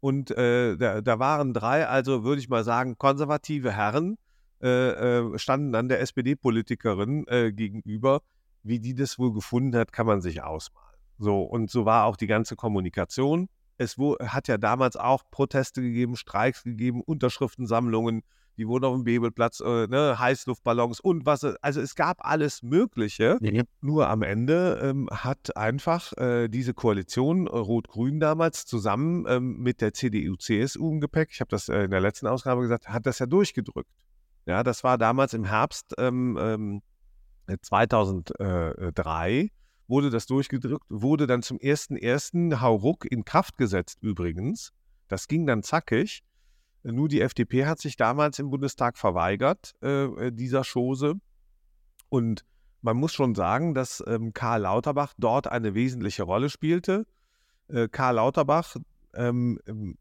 Und 0.00 0.30
äh, 0.30 0.76
da, 0.76 1.00
da, 1.00 1.18
waren 1.18 1.52
drei, 1.52 1.86
also 1.86 2.24
würde 2.24 2.40
ich 2.40 2.48
mal 2.48 2.62
sagen, 2.62 2.96
konservative 2.96 3.72
Herren, 3.72 4.16
äh, 4.62 4.68
äh 4.68 5.38
standen 5.38 5.72
dann 5.72 5.88
der 5.88 6.00
SPD-Politikerin 6.00 7.26
äh, 7.26 7.52
gegenüber. 7.52 8.20
Wie 8.62 8.80
die 8.80 8.94
das 8.94 9.18
wohl 9.18 9.32
gefunden 9.32 9.76
hat, 9.76 9.92
kann 9.92 10.06
man 10.06 10.20
sich 10.20 10.42
ausmalen. 10.42 10.96
So, 11.18 11.42
und 11.42 11.70
so 11.70 11.84
war 11.84 12.04
auch 12.04 12.16
die 12.16 12.26
ganze 12.26 12.56
Kommunikation. 12.56 13.48
Es 13.76 13.96
hat 13.98 14.48
ja 14.48 14.56
damals 14.56 14.96
auch 14.96 15.24
Proteste 15.30 15.82
gegeben, 15.82 16.16
Streiks 16.16 16.62
gegeben, 16.62 17.02
Unterschriftensammlungen, 17.02 18.22
die 18.56 18.68
wurden 18.68 18.84
auf 18.84 18.94
dem 18.94 19.04
Bebelplatz, 19.04 19.60
äh, 19.60 19.86
ne, 19.86 20.18
Heißluftballons 20.18 21.00
und 21.00 21.26
was. 21.26 21.44
Also 21.44 21.80
es 21.80 21.94
gab 21.94 22.24
alles 22.24 22.62
Mögliche. 22.62 23.38
Ja. 23.40 23.62
Nur 23.80 24.08
am 24.08 24.22
Ende 24.22 24.80
ähm, 24.82 25.08
hat 25.10 25.56
einfach 25.56 26.12
äh, 26.16 26.48
diese 26.48 26.74
Koalition 26.74 27.46
äh, 27.46 27.50
Rot-Grün 27.50 28.20
damals 28.20 28.66
zusammen 28.66 29.24
ähm, 29.28 29.58
mit 29.58 29.80
der 29.80 29.92
CDU, 29.92 30.36
CSU 30.36 30.90
im 30.90 31.00
Gepäck, 31.00 31.30
ich 31.32 31.40
habe 31.40 31.50
das 31.50 31.68
äh, 31.68 31.84
in 31.84 31.90
der 31.90 32.00
letzten 32.00 32.26
Ausgabe 32.26 32.62
gesagt, 32.62 32.88
hat 32.88 33.06
das 33.06 33.18
ja 33.18 33.26
durchgedrückt. 33.26 33.90
Ja, 34.46 34.62
das 34.62 34.84
war 34.84 34.98
damals 34.98 35.34
im 35.34 35.44
Herbst 35.44 35.94
ähm, 35.98 36.82
2003 37.60 39.30
ähm, 39.32 39.50
wurde 39.86 40.10
das 40.10 40.26
durchgedrückt, 40.26 40.84
wurde 40.88 41.26
dann 41.26 41.42
zum 41.42 41.58
1.1. 41.58 42.60
Hauruck 42.60 43.10
in 43.10 43.24
Kraft 43.24 43.56
gesetzt 43.56 43.98
übrigens. 44.00 44.72
Das 45.08 45.28
ging 45.28 45.46
dann 45.46 45.62
zackig. 45.62 46.22
Nur 46.84 47.08
die 47.08 47.20
FDP 47.20 47.66
hat 47.66 47.80
sich 47.80 47.96
damals 47.96 48.38
im 48.38 48.50
Bundestag 48.50 48.98
verweigert, 48.98 49.74
äh, 49.80 50.30
dieser 50.30 50.62
Chose. 50.64 51.14
Und 52.08 52.44
man 52.82 52.96
muss 52.96 53.12
schon 53.12 53.34
sagen, 53.34 53.74
dass 53.74 54.04
ähm, 54.06 54.32
Karl 54.32 54.62
Lauterbach 54.62 55.14
dort 55.18 55.48
eine 55.48 55.74
wesentliche 55.74 56.22
Rolle 56.22 56.50
spielte. 56.50 57.06
Äh, 57.68 57.88
Karl 57.88 58.16
Lauterbach 58.16 58.76
ähm, 59.14 59.58
ähm 59.66 59.96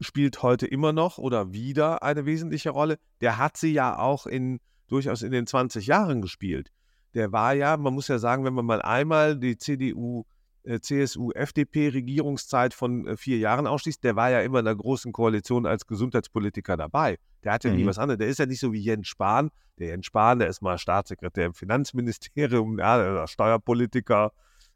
spielt 0.00 0.42
heute 0.42 0.66
immer 0.66 0.92
noch 0.92 1.16
oder 1.16 1.52
wieder 1.52 2.02
eine 2.02 2.26
wesentliche 2.26 2.70
Rolle. 2.70 2.98
Der 3.20 3.38
hat 3.38 3.56
sie 3.56 3.72
ja 3.72 3.96
auch 3.96 4.26
in 4.26 4.58
durchaus 4.88 5.22
in 5.22 5.30
den 5.30 5.46
20 5.46 5.86
Jahren 5.86 6.22
gespielt 6.22 6.72
der 7.16 7.32
war 7.32 7.54
ja, 7.54 7.78
man 7.78 7.94
muss 7.94 8.08
ja 8.08 8.18
sagen, 8.18 8.44
wenn 8.44 8.52
man 8.52 8.66
mal 8.66 8.82
einmal 8.82 9.38
die 9.38 9.56
CDU, 9.56 10.26
äh, 10.66 10.80
CSU, 10.80 11.30
FDP-Regierungszeit 11.32 12.74
von 12.74 13.06
äh, 13.06 13.16
vier 13.16 13.38
Jahren 13.38 13.66
ausschließt, 13.66 14.02
der 14.02 14.16
war 14.16 14.30
ja 14.30 14.40
immer 14.40 14.58
in 14.58 14.64
der 14.64 14.74
großen 14.74 15.12
Koalition 15.12 15.64
als 15.66 15.86
Gesundheitspolitiker 15.86 16.76
dabei. 16.76 17.18
Der 17.44 17.52
hat 17.52 17.64
ja 17.64 17.70
mhm. 17.70 17.76
nie 17.76 17.86
was 17.86 17.98
anderes. 17.98 18.18
Der 18.18 18.28
ist 18.28 18.38
ja 18.38 18.46
nicht 18.46 18.60
so 18.60 18.72
wie 18.72 18.80
Jens 18.80 19.08
Spahn. 19.08 19.50
Der 19.78 19.88
Jens 19.88 20.06
Spahn, 20.06 20.38
der 20.40 20.48
ist 20.48 20.62
mal 20.62 20.78
Staatssekretär 20.78 21.46
im 21.46 21.54
Finanzministerium, 21.54 22.78
ja, 22.78 22.98
der 22.98 23.26
Steuerpolitiker. 23.26 24.32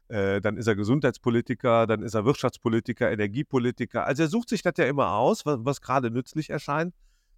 äh, 0.07 0.41
dann 0.41 0.57
ist 0.57 0.67
er 0.67 0.75
Gesundheitspolitiker, 0.75 1.87
dann 1.87 2.01
ist 2.01 2.13
er 2.13 2.25
Wirtschaftspolitiker, 2.25 3.11
Energiepolitiker. 3.11 4.05
Also 4.05 4.23
er 4.23 4.29
sucht 4.29 4.49
sich 4.49 4.61
das 4.61 4.73
ja 4.77 4.85
immer 4.85 5.11
aus, 5.11 5.45
was, 5.45 5.59
was 5.61 5.81
gerade 5.81 6.09
nützlich 6.11 6.49
erscheint. 6.49 6.93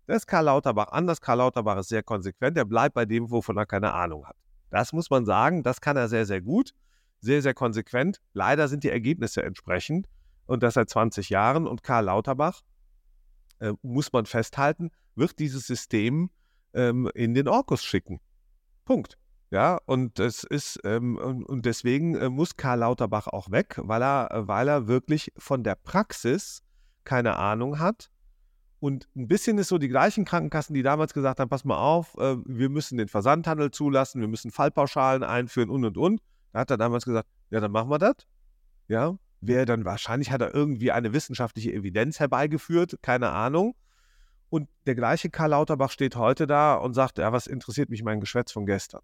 Das 0.05 0.17
ist 0.17 0.27
Karl 0.27 0.45
Lauterbach 0.45 0.89
anders. 0.91 1.21
Karl 1.21 1.37
Lauterbach 1.37 1.77
ist 1.79 1.89
sehr 1.89 2.03
konsequent. 2.03 2.57
Er 2.57 2.65
bleibt 2.65 2.93
bei 2.93 3.05
dem, 3.05 3.31
wovon 3.31 3.57
er 3.57 3.65
keine 3.65 3.93
Ahnung 3.93 4.25
hat. 4.25 4.35
Das 4.69 4.91
muss 4.91 5.09
man 5.09 5.25
sagen, 5.25 5.63
das 5.63 5.81
kann 5.81 5.97
er 5.97 6.09
sehr, 6.09 6.25
sehr 6.25 6.41
gut, 6.41 6.73
sehr, 7.23 7.41
sehr 7.41 7.53
konsequent. 7.53 8.19
Leider 8.33 8.67
sind 8.67 8.83
die 8.83 8.89
Ergebnisse 8.89 9.43
entsprechend 9.43 10.07
und 10.45 10.61
das 10.61 10.75
seit 10.75 10.89
20 10.89 11.29
Jahren. 11.29 11.67
Und 11.67 11.81
Karl 11.81 12.05
Lauterbach, 12.05 12.61
äh, 13.59 13.73
muss 13.81 14.11
man 14.11 14.25
festhalten, 14.25 14.91
wird 15.15 15.39
dieses 15.39 15.65
System 15.65 16.29
ähm, 16.73 17.09
in 17.15 17.33
den 17.33 17.47
Orkus 17.47 17.83
schicken. 17.83 18.19
Punkt. 18.85 19.17
Ja, 19.51 19.79
und 19.85 20.19
es 20.19 20.43
ist, 20.43 20.79
ähm, 20.83 21.17
und, 21.17 21.65
deswegen 21.65 22.15
äh, 22.15 22.29
muss 22.29 22.57
Karl 22.57 22.79
Lauterbach 22.79 23.27
auch 23.27 23.51
weg, 23.51 23.79
weil 23.83 24.01
er, 24.01 24.47
weil 24.47 24.67
er 24.67 24.87
wirklich 24.87 25.31
von 25.37 25.63
der 25.63 25.75
Praxis 25.75 26.63
keine 27.03 27.37
Ahnung 27.37 27.79
hat. 27.79 28.09
Und 28.79 29.07
ein 29.15 29.27
bisschen 29.27 29.59
ist 29.59 29.69
so 29.69 29.77
die 29.77 29.87
gleichen 29.87 30.25
Krankenkassen, 30.25 30.73
die 30.73 30.81
damals 30.81 31.13
gesagt 31.13 31.39
haben, 31.39 31.49
pass 31.49 31.63
mal 31.63 31.77
auf, 31.77 32.17
äh, 32.17 32.35
wir 32.45 32.69
müssen 32.69 32.97
den 32.97 33.07
Versandhandel 33.07 33.71
zulassen, 33.71 34.19
wir 34.19 34.27
müssen 34.27 34.51
Fallpauschalen 34.51 35.23
einführen 35.23 35.69
und 35.69 35.85
und 35.85 35.97
und. 35.97 36.21
Da 36.53 36.59
hat 36.59 36.71
er 36.71 36.77
damals 36.77 37.05
gesagt, 37.05 37.27
ja, 37.49 37.59
dann 37.59 37.71
machen 37.71 37.89
wir 37.89 37.99
das. 37.99 38.15
Ja, 38.87 39.17
wäre 39.41 39.65
dann 39.65 39.85
wahrscheinlich 39.85 40.31
hat 40.31 40.41
er 40.41 40.53
irgendwie 40.53 40.91
eine 40.91 41.13
wissenschaftliche 41.13 41.73
Evidenz 41.73 42.19
herbeigeführt, 42.19 42.99
keine 43.01 43.31
Ahnung. 43.31 43.75
Und 44.49 44.69
der 44.85 44.95
gleiche 44.95 45.29
Karl 45.29 45.49
Lauterbach 45.49 45.89
steht 45.89 46.15
heute 46.15 46.47
da 46.47 46.75
und 46.75 46.93
sagt, 46.93 47.17
ja, 47.17 47.31
was 47.31 47.47
interessiert 47.47 47.89
mich 47.89 48.03
mein 48.03 48.19
Geschwätz 48.19 48.51
von 48.51 48.65
gestern? 48.65 49.01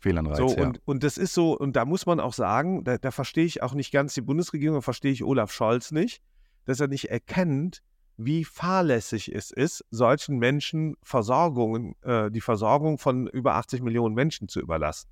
Fehlanreiz, 0.00 0.38
so, 0.38 0.56
ja. 0.56 0.66
und, 0.66 0.80
und 0.86 1.02
das 1.02 1.18
ist 1.18 1.34
so, 1.34 1.58
und 1.58 1.76
da 1.76 1.84
muss 1.84 2.06
man 2.06 2.20
auch 2.20 2.32
sagen, 2.32 2.84
da, 2.84 2.98
da 2.98 3.10
verstehe 3.10 3.44
ich 3.44 3.62
auch 3.62 3.74
nicht 3.74 3.92
ganz 3.92 4.14
die 4.14 4.20
Bundesregierung, 4.20 4.78
da 4.78 4.80
verstehe 4.80 5.12
ich 5.12 5.24
Olaf 5.24 5.52
Scholz 5.52 5.90
nicht, 5.90 6.22
dass 6.64 6.80
er 6.80 6.86
nicht 6.86 7.10
erkennt, 7.10 7.82
wie 8.16 8.44
fahrlässig 8.44 9.34
es 9.34 9.50
ist, 9.50 9.84
solchen 9.90 10.38
Menschen 10.38 10.96
Versorgung, 11.02 11.96
äh, 12.02 12.30
die 12.30 12.40
Versorgung 12.40 12.98
von 12.98 13.26
über 13.26 13.54
80 13.56 13.82
Millionen 13.82 14.14
Menschen 14.14 14.48
zu 14.48 14.60
überlassen. 14.60 15.08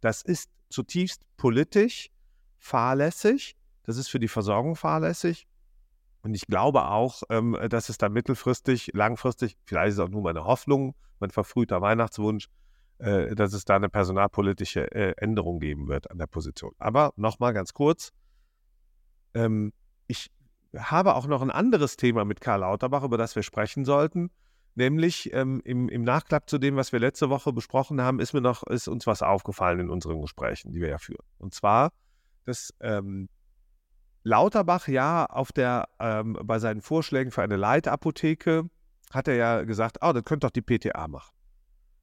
Das 0.00 0.22
ist 0.22 0.50
zutiefst 0.68 1.22
politisch 1.36 2.10
fahrlässig, 2.58 3.56
das 3.84 3.96
ist 3.96 4.08
für 4.08 4.18
die 4.18 4.28
Versorgung 4.28 4.76
fahrlässig. 4.76 5.46
Und 6.22 6.34
ich 6.34 6.46
glaube 6.48 6.86
auch, 6.86 7.22
ähm, 7.30 7.56
dass 7.68 7.88
es 7.88 7.98
da 7.98 8.08
mittelfristig, 8.08 8.90
langfristig, 8.94 9.56
vielleicht 9.64 9.90
ist 9.90 9.94
es 9.94 10.00
auch 10.00 10.08
nur 10.08 10.22
meine 10.22 10.44
Hoffnung, 10.44 10.96
mein 11.20 11.30
verfrühter 11.30 11.80
Weihnachtswunsch, 11.80 12.48
äh, 12.98 13.34
dass 13.36 13.52
es 13.52 13.64
da 13.64 13.76
eine 13.76 13.88
personalpolitische 13.88 14.90
äh, 14.92 15.14
Änderung 15.18 15.60
geben 15.60 15.86
wird 15.86 16.10
an 16.10 16.18
der 16.18 16.26
Position. 16.26 16.72
Aber 16.78 17.12
nochmal 17.16 17.52
ganz 17.52 17.74
kurz, 17.74 18.12
ähm, 19.34 19.72
ich 20.08 20.30
habe 20.76 21.14
auch 21.14 21.26
noch 21.26 21.42
ein 21.42 21.50
anderes 21.50 21.96
Thema 21.96 22.24
mit 22.24 22.40
Karl 22.40 22.60
Lauterbach, 22.60 23.04
über 23.04 23.18
das 23.18 23.36
wir 23.36 23.42
sprechen 23.42 23.84
sollten. 23.84 24.30
Nämlich 24.76 25.32
ähm, 25.32 25.62
im, 25.64 25.88
im, 25.88 26.02
Nachklapp 26.02 26.50
zu 26.50 26.58
dem, 26.58 26.76
was 26.76 26.92
wir 26.92 27.00
letzte 27.00 27.30
Woche 27.30 27.50
besprochen 27.50 28.02
haben, 28.02 28.20
ist 28.20 28.34
mir 28.34 28.42
noch, 28.42 28.62
ist 28.62 28.88
uns 28.88 29.06
was 29.06 29.22
aufgefallen 29.22 29.80
in 29.80 29.90
unseren 29.90 30.20
Gesprächen, 30.20 30.70
die 30.70 30.80
wir 30.80 30.88
ja 30.88 30.98
führen. 30.98 31.24
Und 31.38 31.54
zwar, 31.54 31.92
dass 32.44 32.74
ähm, 32.80 33.30
Lauterbach 34.22 34.86
ja 34.86 35.24
auf 35.24 35.50
der, 35.50 35.88
ähm, 35.98 36.38
bei 36.42 36.58
seinen 36.58 36.82
Vorschlägen 36.82 37.30
für 37.30 37.42
eine 37.42 37.56
Leitapotheke 37.56 38.68
hat 39.12 39.28
er 39.28 39.36
ja 39.36 39.62
gesagt, 39.62 39.98
oh, 40.02 40.12
das 40.12 40.24
könnte 40.24 40.46
doch 40.46 40.50
die 40.50 40.60
PTA 40.60 41.08
machen. 41.08 41.32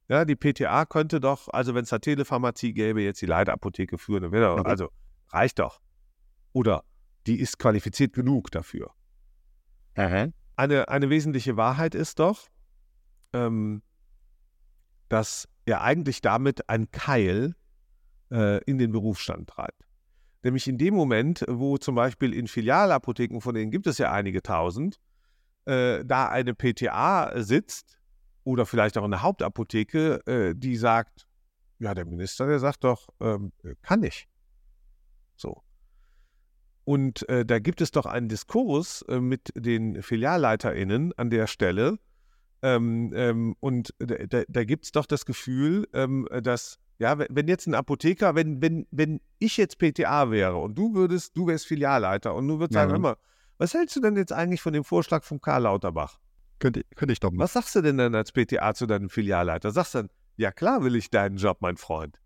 Ja, 0.08 0.24
die 0.24 0.34
PTA 0.34 0.84
könnte 0.84 1.20
doch, 1.20 1.48
also 1.48 1.76
wenn 1.76 1.84
es 1.84 1.90
da 1.90 2.00
Telepharmazie 2.00 2.72
gäbe, 2.72 3.02
jetzt 3.02 3.22
die 3.22 3.26
Leitapotheke 3.26 3.98
führen, 3.98 4.32
dann 4.32 4.58
okay. 4.58 4.68
also 4.68 4.90
reicht 5.28 5.60
doch. 5.60 5.80
Oder 6.52 6.82
die 7.28 7.38
ist 7.38 7.58
qualifiziert 7.60 8.14
genug 8.14 8.50
dafür. 8.50 8.90
Eine, 10.56 10.88
eine 10.88 11.08
wesentliche 11.08 11.56
Wahrheit 11.56 11.94
ist 11.94 12.18
doch, 12.18 12.48
ähm, 13.34 13.82
dass 15.08 15.48
er 15.66 15.82
eigentlich 15.82 16.22
damit 16.22 16.68
ein 16.68 16.90
Keil 16.90 17.54
äh, 18.30 18.62
in 18.64 18.78
den 18.78 18.92
Berufsstand 18.92 19.48
treibt. 19.50 19.82
Nämlich 20.42 20.68
in 20.68 20.78
dem 20.78 20.94
Moment, 20.94 21.44
wo 21.48 21.78
zum 21.78 21.94
Beispiel 21.94 22.32
in 22.34 22.48
Filialapotheken, 22.48 23.40
von 23.40 23.54
denen 23.54 23.70
gibt 23.70 23.86
es 23.86 23.98
ja 23.98 24.12
einige 24.12 24.42
tausend, 24.42 25.00
äh, 25.66 26.04
da 26.04 26.28
eine 26.28 26.54
PTA 26.54 27.42
sitzt, 27.42 27.98
oder 28.44 28.66
vielleicht 28.66 28.96
auch 28.98 29.04
eine 29.04 29.22
Hauptapotheke, 29.22 30.26
äh, 30.26 30.54
die 30.54 30.76
sagt, 30.76 31.26
ja, 31.78 31.94
der 31.94 32.04
Minister, 32.04 32.46
der 32.46 32.60
sagt 32.60 32.84
doch, 32.84 33.08
ähm, 33.20 33.52
kann 33.82 34.02
ich. 34.02 34.28
So. 35.34 35.62
Und 36.84 37.28
äh, 37.28 37.44
da 37.44 37.58
gibt 37.58 37.80
es 37.80 37.90
doch 37.90 38.06
einen 38.06 38.28
Diskurs 38.28 39.02
äh, 39.08 39.18
mit 39.18 39.50
den 39.56 40.02
FilialleiterInnen 40.02 41.14
an 41.14 41.30
der 41.30 41.46
Stelle. 41.46 41.98
Ähm, 42.64 43.12
ähm, 43.14 43.56
und 43.60 43.94
da, 43.98 44.42
da 44.48 44.64
gibt 44.64 44.86
es 44.86 44.92
doch 44.92 45.04
das 45.04 45.26
Gefühl, 45.26 45.86
ähm, 45.92 46.26
dass, 46.42 46.78
ja, 46.98 47.18
wenn 47.18 47.46
jetzt 47.46 47.66
ein 47.66 47.74
Apotheker, 47.74 48.34
wenn, 48.34 48.62
wenn, 48.62 48.86
wenn 48.90 49.20
ich 49.38 49.58
jetzt 49.58 49.78
PTA 49.78 50.30
wäre 50.30 50.56
und 50.56 50.74
du 50.74 50.94
würdest, 50.94 51.36
du 51.36 51.46
wärst 51.46 51.66
Filialleiter 51.66 52.34
und 52.34 52.48
du 52.48 52.58
würdest 52.58 52.72
sagen, 52.72 52.92
hör 52.92 52.98
mal, 52.98 53.16
was 53.58 53.74
hältst 53.74 53.96
du 53.96 54.00
denn 54.00 54.16
jetzt 54.16 54.32
eigentlich 54.32 54.62
von 54.62 54.72
dem 54.72 54.82
Vorschlag 54.82 55.24
von 55.24 55.42
Karl 55.42 55.64
Lauterbach? 55.64 56.18
Könnte, 56.58 56.84
könnte 56.96 57.12
ich 57.12 57.20
doch 57.20 57.32
mal. 57.32 57.44
Was 57.44 57.52
sagst 57.52 57.74
du 57.74 57.82
denn 57.82 57.98
dann 57.98 58.14
als 58.14 58.32
PTA 58.32 58.72
zu 58.72 58.86
deinem 58.86 59.10
Filialleiter? 59.10 59.70
Sagst 59.70 59.92
du 59.94 59.98
dann, 59.98 60.08
ja 60.38 60.50
klar 60.50 60.82
will 60.82 60.96
ich 60.96 61.10
deinen 61.10 61.36
Job, 61.36 61.58
mein 61.60 61.76
Freund. 61.76 62.18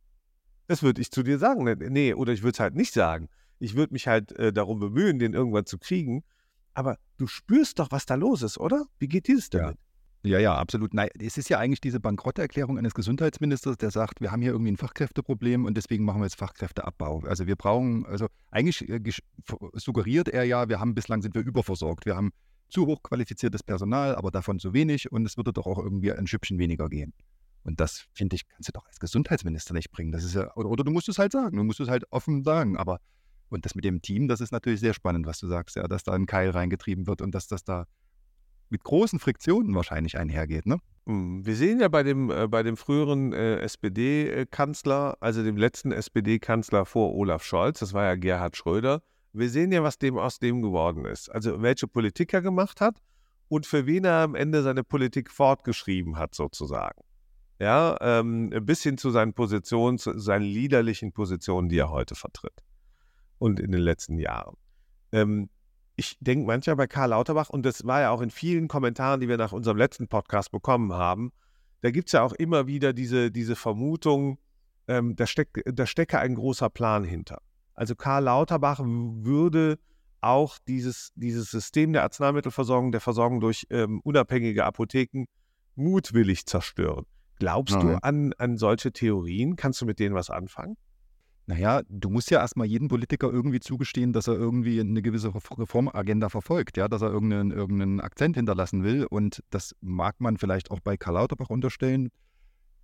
Das 0.69 0.85
würde 0.85 1.01
ich 1.01 1.11
zu 1.11 1.25
dir 1.25 1.39
sagen. 1.39 1.65
Ne, 1.65 1.75
nee, 1.75 2.15
oder 2.15 2.33
ich 2.33 2.45
würde 2.45 2.53
es 2.53 2.61
halt 2.61 2.77
nicht 2.77 2.95
sagen. 2.95 3.29
Ich 3.59 3.75
würde 3.75 3.93
mich 3.93 4.07
halt 4.07 4.31
äh, 4.39 4.53
darum 4.53 4.79
bemühen, 4.79 5.19
den 5.19 5.35
irgendwann 5.35 5.67
zu 5.67 5.79
kriegen. 5.79 6.23
Aber 6.75 6.97
du 7.17 7.27
spürst 7.27 7.81
doch, 7.81 7.91
was 7.91 8.07
da 8.07 8.15
los 8.15 8.43
ist, 8.43 8.57
oder? 8.57 8.87
Wie 9.01 9.09
geht 9.09 9.27
dieses 9.27 9.51
denn? 9.51 9.61
Ja. 9.63 9.75
Ja, 10.29 10.39
ja, 10.39 10.55
absolut. 10.55 10.93
Nein, 10.93 11.09
es 11.19 11.39
ist 11.39 11.49
ja 11.49 11.59
eigentlich 11.59 11.81
diese 11.81 12.01
Bankrotterklärung 12.01 12.77
eines 12.77 12.93
Gesundheitsministers, 12.93 13.79
der 13.79 13.91
sagt, 13.91 14.21
wir 14.21 14.31
haben 14.31 14.43
hier 14.43 14.53
irgendwie 14.53 14.73
ein 14.73 14.77
Fachkräfteproblem 14.77 15.65
und 15.65 15.75
deswegen 15.75 16.05
machen 16.05 16.21
wir 16.21 16.27
jetzt 16.27 16.37
Fachkräfteabbau. 16.37 17.23
Also 17.27 17.47
wir 17.47 17.57
brauchen, 17.57 18.05
also 18.05 18.27
eigentlich 18.51 18.87
äh, 18.91 19.01
suggeriert 19.73 20.29
er 20.29 20.45
ja, 20.45 20.69
wir 20.69 20.81
haben 20.81 20.95
bislang 20.95 21.23
sind 21.23 21.35
wir 21.35 21.41
überversorgt. 21.41 22.05
Wir 22.05 22.15
haben 22.15 22.33
zu 22.69 22.85
hochqualifiziertes 22.85 23.63
Personal, 23.63 24.17
aber 24.17 24.31
davon 24.31 24.59
zu 24.59 24.75
wenig 24.75 25.11
und 25.11 25.25
es 25.25 25.39
würde 25.39 25.55
doch 25.55 25.67
auch 25.67 25.79
irgendwie 25.79 26.13
ein 26.13 26.27
Schüppchen 26.27 26.59
weniger 26.59 26.91
gehen. 26.91 27.15
Und 27.65 27.81
das, 27.81 28.07
finde 28.13 28.37
ich, 28.37 28.47
kannst 28.47 28.69
du 28.69 28.73
doch 28.73 28.87
als 28.87 29.01
Gesundheitsminister 29.01 29.73
nicht 29.73 29.91
bringen. 29.91 30.13
Das 30.13 30.25
ist 30.25 30.35
ja, 30.35 30.55
oder, 30.57 30.69
oder 30.69 30.85
du 30.85 30.91
musst 30.91 31.09
es 31.09 31.19
halt 31.19 31.33
sagen, 31.33 31.57
du 31.57 31.65
musst 31.65 31.81
es 31.81 31.89
halt 31.89 32.05
offen 32.11 32.45
sagen. 32.45 32.77
Aber, 32.77 33.01
und 33.49 33.65
das 33.65 33.75
mit 33.75 33.87
dem 33.87 34.03
Team, 34.03 34.29
das 34.29 34.43
ist 34.43 34.53
natürlich 34.53 34.81
sehr 34.81 34.93
spannend, 34.93 35.25
was 35.25 35.39
du 35.39 35.47
sagst, 35.47 35.77
ja, 35.77 35.89
dass 35.89 36.05
da 36.05 36.13
ein 36.13 36.27
Keil 36.27 36.51
reingetrieben 36.51 37.07
wird 37.07 37.23
und 37.23 37.35
dass 37.35 37.47
das 37.47 37.65
da 37.65 37.87
mit 38.71 38.85
großen 38.85 39.19
Friktionen 39.19 39.75
wahrscheinlich 39.75 40.19
einhergeht, 40.19 40.67
ne? 40.67 40.79
Hm, 41.07 41.45
wir 41.45 41.57
sehen 41.57 41.81
ja 41.81 41.89
bei 41.89 42.03
dem, 42.03 42.31
äh, 42.31 42.47
bei 42.49 42.63
dem 42.63 42.77
früheren 42.77 43.33
äh, 43.33 43.61
SPD-Kanzler, 43.61 45.17
also 45.21 45.43
dem 45.43 45.57
letzten 45.57 45.93
SPD-Kanzler 45.93 46.85
vor 46.85 47.15
Olaf 47.15 47.43
Scholz, 47.43 47.81
das 47.81 47.95
war 47.95 48.05
ja 48.05 48.15
Gerhard 48.15 48.57
Schröder, 48.57 49.03
wir 49.33 49.49
sehen 49.49 49.73
ja, 49.73 49.83
was 49.83 49.99
dem 49.99 50.19
aus 50.19 50.39
dem 50.39 50.63
geworden 50.63 51.05
ist. 51.05 51.29
Also 51.31 51.63
welche 51.63 51.87
Politik 51.87 52.33
er 52.33 52.43
gemacht 52.43 52.81
hat 52.81 53.01
und 53.49 53.67
für 53.67 53.87
wen 53.87 54.05
er 54.05 54.23
am 54.23 54.35
Ende 54.35 54.63
seine 54.63 54.85
Politik 54.85 55.31
fortgeschrieben 55.31 56.19
hat, 56.19 56.35
sozusagen. 56.35 57.03
Ja, 57.61 57.97
ähm, 58.01 58.51
bis 58.63 58.83
hin 58.83 58.99
zu 58.99 59.11
seinen 59.11 59.35
Positionen, 59.35 59.99
zu 59.99 60.19
seinen 60.19 60.45
liederlichen 60.45 61.13
Positionen, 61.13 61.69
die 61.69 61.79
er 61.79 61.91
heute 61.91 62.15
vertritt. 62.15 62.63
Und 63.39 63.59
in 63.59 63.73
den 63.73 63.81
letzten 63.81 64.19
Jahren. 64.19 64.57
Ähm, 65.13 65.49
ich 65.99 66.17
denke 66.21 66.47
manchmal 66.47 66.77
bei 66.77 66.87
Karl 66.87 67.11
Lauterbach, 67.11 67.51
und 67.51 67.67
das 67.67 67.85
war 67.85 68.01
ja 68.01 68.11
auch 68.11 68.21
in 68.21 68.31
vielen 68.31 68.69
Kommentaren, 68.69 69.21
die 69.21 69.29
wir 69.29 69.37
nach 69.37 69.51
unserem 69.51 69.77
letzten 69.77 70.07
Podcast 70.07 70.53
bekommen 70.53 70.93
haben, 70.93 71.33
da 71.81 71.91
gibt 71.91 72.09
es 72.09 72.13
ja 72.13 72.23
auch 72.23 72.33
immer 72.33 72.69
wieder 72.69 72.93
diese, 72.93 73.33
diese 73.33 73.57
Vermutung, 73.57 74.39
ähm, 74.87 75.17
da, 75.17 75.27
steck, 75.27 75.61
da 75.67 75.87
stecke 75.87 76.21
ein 76.21 76.37
großer 76.37 76.71
Plan 76.71 77.03
hinter. 77.03 77.43
Also 77.75 77.97
Karl 77.97 78.25
Lauterbach 78.25 78.81
würde 78.85 79.79
auch 80.21 80.59
dieses, 80.69 81.11
dieses 81.17 81.51
System 81.51 81.93
der 81.93 82.05
Arzneimittelversorgung, 82.05 82.93
der 82.93 83.01
Versorgung 83.01 83.41
durch 83.41 83.67
ähm, 83.71 84.01
unabhängige 84.05 84.65
Apotheken 84.65 85.25
mutwillig 85.75 86.47
zerstören. 86.47 87.07
Glaubst 87.41 87.75
mhm. 87.75 87.81
du 87.81 88.03
an, 88.05 88.33
an 88.39 88.57
solche 88.57 88.93
Theorien? 88.93 89.57
Kannst 89.57 89.81
du 89.81 89.87
mit 89.87 89.99
denen 89.99 90.15
was 90.15 90.31
anfangen? 90.31 90.77
Naja, 91.49 91.81
du 91.89 92.11
musst 92.11 92.31
ja 92.31 92.41
erstmal 92.41 92.67
jedem 92.67 92.89
Politiker 92.89 93.33
irgendwie 93.33 93.61
zugestehen, 93.61 94.13
dass 94.13 94.29
er 94.29 94.35
irgendwie 94.35 94.81
eine 94.81 95.01
gewisse 95.01 95.33
Reformagenda 95.35 96.29
verfolgt, 96.29 96.77
ja, 96.77 96.89
dass 96.89 97.01
er 97.01 97.11
irgendeinen, 97.11 97.51
irgendeinen 97.51 98.01
Akzent 98.01 98.37
hinterlassen 98.37 98.85
will. 98.85 99.07
Und 99.07 99.43
das 99.49 99.75
mag 99.81 100.21
man 100.21 100.37
vielleicht 100.37 100.71
auch 100.71 100.81
bei 100.81 100.97
Karl 100.97 101.15
Lauterbach 101.15 101.49
unterstellen 101.49 102.11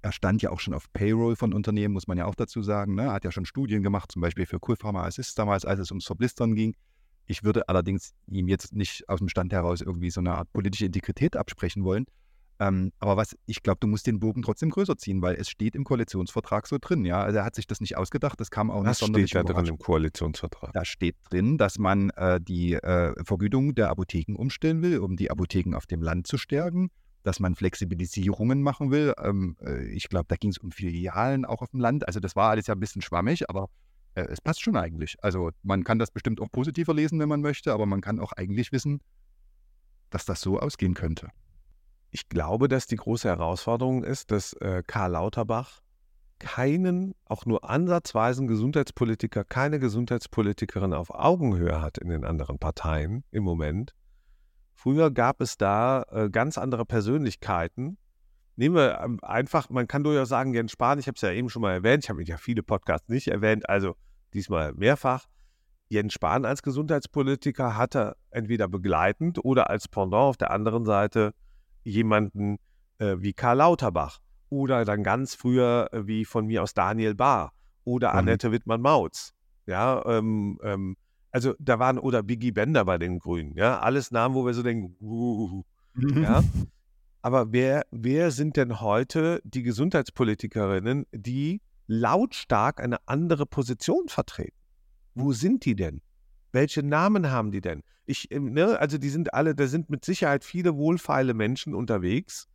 er 0.05 0.13
stand 0.13 0.43
ja 0.43 0.51
auch 0.51 0.61
schon 0.61 0.75
auf 0.75 0.93
Payroll 0.93 1.35
von 1.35 1.55
Unternehmen, 1.55 1.95
muss 1.95 2.07
man 2.07 2.19
ja 2.19 2.27
auch 2.27 2.35
dazu 2.35 2.63
sagen. 2.63 2.95
Ne? 2.95 3.05
Er 3.05 3.13
hat 3.15 3.25
ja 3.25 3.33
schon 3.33 3.47
Studien 3.47 3.83
gemacht, 3.83 4.13
zum 4.13 4.21
Beispiel 4.21 4.45
für 4.45 4.61
Coolpharma 4.61 5.03
Assist 5.03 5.39
damals, 5.39 5.65
als 5.65 5.81
es 5.81 5.91
ums 5.91 6.05
Verblistern 6.05 6.55
ging. 6.55 6.77
Ich 7.25 7.43
würde 7.43 7.71
allerdings 7.71 8.13
ihm 8.27 8.47
jetzt 8.47 8.75
nicht 8.75 9.09
aus 9.09 9.21
dem 9.21 9.31
Stand 9.31 9.55
heraus 9.55 9.81
irgendwie 9.81 10.11
so 10.11 10.21
eine 10.21 10.35
Art 10.35 10.53
politische 10.53 10.85
Integrität 10.85 11.37
absprechen 11.39 11.85
wollen. 11.85 12.05
Ähm, 12.61 12.93
aber 13.01 13.17
was, 13.17 13.37
ich 13.47 13.63
glaube, 13.63 13.79
du 13.81 13.87
musst 13.87 14.07
den 14.07 14.21
Bogen 14.21 14.43
trotzdem 14.43 14.71
größer 14.71 14.97
ziehen, 14.97 15.23
weil 15.23 15.35
es 15.35 15.49
steht 15.49 15.75
im 15.75 15.85
Koalitionsvertrag 15.85 16.67
so 16.69 16.79
drin, 16.81 17.05
ja. 17.05 17.23
Also 17.23 17.39
er 17.39 17.45
hat 17.45 17.57
sich 17.57 17.67
das 17.67 17.81
nicht 17.81 17.97
ausgedacht, 17.97 18.39
das 18.39 18.51
kam 18.51 18.71
auch 18.71 18.83
Was 18.85 18.89
nicht 18.89 18.99
sonderlich 18.99 19.31
steht 19.31 19.49
da 19.49 19.53
drin 19.53 19.67
im 19.67 19.79
Koalitionsvertrag? 19.79 20.73
Da 20.73 20.85
steht 20.85 21.17
drin, 21.29 21.59
dass 21.59 21.79
man 21.79 22.11
äh, 22.11 22.41
die 22.41 22.75
äh, 22.75 23.13
Vergütung 23.25 23.75
der 23.75 23.91
Apotheken 23.91 24.37
umstellen 24.37 24.83
will, 24.83 24.99
um 24.99 25.17
die 25.17 25.31
Apotheken 25.31 25.75
auf 25.75 25.87
dem 25.87 26.01
Land 26.03 26.29
zu 26.29 26.39
stärken, 26.39 26.91
dass 27.25 27.41
man 27.41 27.57
Flexibilisierungen 27.57 28.63
machen 28.63 28.93
will. 28.93 29.15
Ähm, 29.19 29.57
äh, 29.61 29.87
ich 29.89 30.09
glaube, 30.09 30.27
da 30.29 30.37
ging 30.37 30.51
es 30.51 30.59
um 30.59 30.71
Filialen 30.71 31.45
auch 31.45 31.61
auf 31.61 31.71
dem 31.71 31.81
Land. 31.81 32.07
Also 32.07 32.21
das 32.21 32.37
war 32.37 32.51
alles 32.51 32.69
ja 32.69 32.75
ein 32.75 32.81
bisschen 32.81 33.03
schwammig, 33.03 33.51
aber 33.51 33.69
äh, 34.15 34.23
es 34.23 34.41
passt 34.41 34.63
schon 34.63 34.77
eigentlich. 34.77 35.17
Also 35.23 35.51
man 35.63 35.83
kann 35.83 35.99
das 35.99 36.13
bestimmt 36.13 36.41
auch 36.41 36.51
positiver 36.53 36.95
lesen, 36.95 37.19
wenn 37.19 37.29
man 37.29 37.41
möchte, 37.41 37.73
aber 37.73 37.87
man 37.87 38.01
kann 38.01 38.21
auch 38.21 38.33
eigentlich 38.33 38.71
wissen, 38.71 39.01
dass 40.11 40.25
das 40.25 40.41
so 40.41 40.61
ausgehen 40.61 40.95
könnte. 40.95 41.31
Ich 42.15 42.29
glaube, 42.29 42.69
dass 42.69 42.87
die 42.87 42.95
große 42.95 43.29
Herausforderung 43.29 44.05
ist, 44.05 44.31
dass 44.31 44.53
äh, 44.53 44.85
Karl 44.87 45.11
Lauterbach 45.11 45.81
keinen, 46.39 47.17
auch 47.25 47.45
nur 47.45 47.69
ansatzweisen 47.69 48.47
Gesundheitspolitiker, 48.47 49.43
keine 49.43 49.81
Gesundheitspolitikerin 49.81 50.93
auf 50.95 51.11
Augenhöhe 51.11 51.83
hat 51.83 51.99
in 51.99 52.11
den 52.11 52.25
anderen 52.25 52.61
Parteien 52.61 53.25
im 53.33 53.43
Moment. 53.43 53.97
Früher 54.75 55.11
gab 55.11 55.41
es 55.41 55.57
da 55.57 56.05
äh, 56.13 56.31
ganz 56.31 56.57
andere 56.57 56.85
Persönlichkeiten. 56.85 57.99
Nehmen 58.55 58.77
wir 58.77 59.01
ähm, 59.01 59.19
einfach, 59.23 59.69
man 59.69 59.89
kann 59.89 60.05
durchaus 60.05 60.29
sagen, 60.29 60.55
Jens 60.55 60.71
Spahn, 60.71 61.01
ich 61.01 61.09
habe 61.09 61.17
es 61.17 61.23
ja 61.23 61.33
eben 61.33 61.51
schon 61.51 61.63
mal 61.63 61.73
erwähnt, 61.73 62.05
ich 62.05 62.11
habe 62.11 62.23
ja 62.23 62.37
viele 62.37 62.63
Podcasts 62.63 63.09
nicht 63.09 63.27
erwähnt, 63.27 63.69
also 63.69 63.97
diesmal 64.35 64.73
mehrfach. 64.75 65.27
Jens 65.89 66.13
Spahn 66.13 66.45
als 66.45 66.63
Gesundheitspolitiker 66.63 67.77
hatte 67.77 68.15
entweder 68.31 68.69
begleitend 68.69 69.45
oder 69.45 69.69
als 69.69 69.89
Pendant 69.89 70.23
auf 70.23 70.37
der 70.37 70.53
anderen 70.53 70.85
Seite 70.85 71.35
jemanden 71.85 72.59
äh, 72.99 73.17
wie 73.19 73.33
Karl 73.33 73.59
Lauterbach 73.59 74.19
oder 74.49 74.85
dann 74.85 75.03
ganz 75.03 75.35
früher 75.35 75.89
äh, 75.93 76.07
wie 76.07 76.25
von 76.25 76.47
mir 76.47 76.63
aus 76.63 76.75
Daniel 76.75 77.15
Bahr 77.15 77.53
oder 77.85 78.13
Mhm. 78.13 78.19
Annette 78.19 78.53
Wittmann-Mautz. 78.53 79.33
Ja, 79.67 80.05
ähm, 80.07 80.59
ähm, 80.63 80.97
also 81.31 81.55
da 81.59 81.79
waren 81.79 81.99
oder 81.99 82.23
Biggie 82.23 82.53
Bender 82.53 82.85
bei 82.85 82.99
den 82.99 83.19
Grünen. 83.19 83.57
Ja, 83.57 83.81
alles 83.81 84.11
Namen, 84.11 84.35
wo 84.35 84.47
wir 84.47 84.55
so 84.55 84.63
denken, 84.63 84.97
uh, 85.01 85.63
ja. 85.97 86.43
Aber 87.23 87.53
wer, 87.53 87.87
wer 87.91 88.31
sind 88.31 88.57
denn 88.57 88.81
heute 88.81 89.41
die 89.45 89.63
Gesundheitspolitikerinnen, 89.63 91.07
die 91.13 91.63
lautstark 91.87 92.81
eine 92.81 92.99
andere 93.07 93.47
Position 93.47 94.09
vertreten? 94.09 94.57
Wo 95.15 95.33
sind 95.33 95.65
die 95.65 95.75
denn? 95.75 96.03
Welche 96.55 96.85
Namen 96.85 97.33
haben 97.33 97.51
die 97.51 97.61
denn? 97.61 97.83
Ich, 98.07 98.31
ähm, 98.31 98.53
ne, 98.53 98.79
also 98.79 98.97
die 98.97 99.09
sind 99.09 99.35
alle, 99.35 99.57
da 99.57 99.67
sind 99.67 99.91
mit 99.91 100.05
Sicherheit 100.05 100.45
viele 100.45 100.77
wohlfeile 100.77 101.35
Menschen 101.35 101.75
unterwegs, 101.75 102.47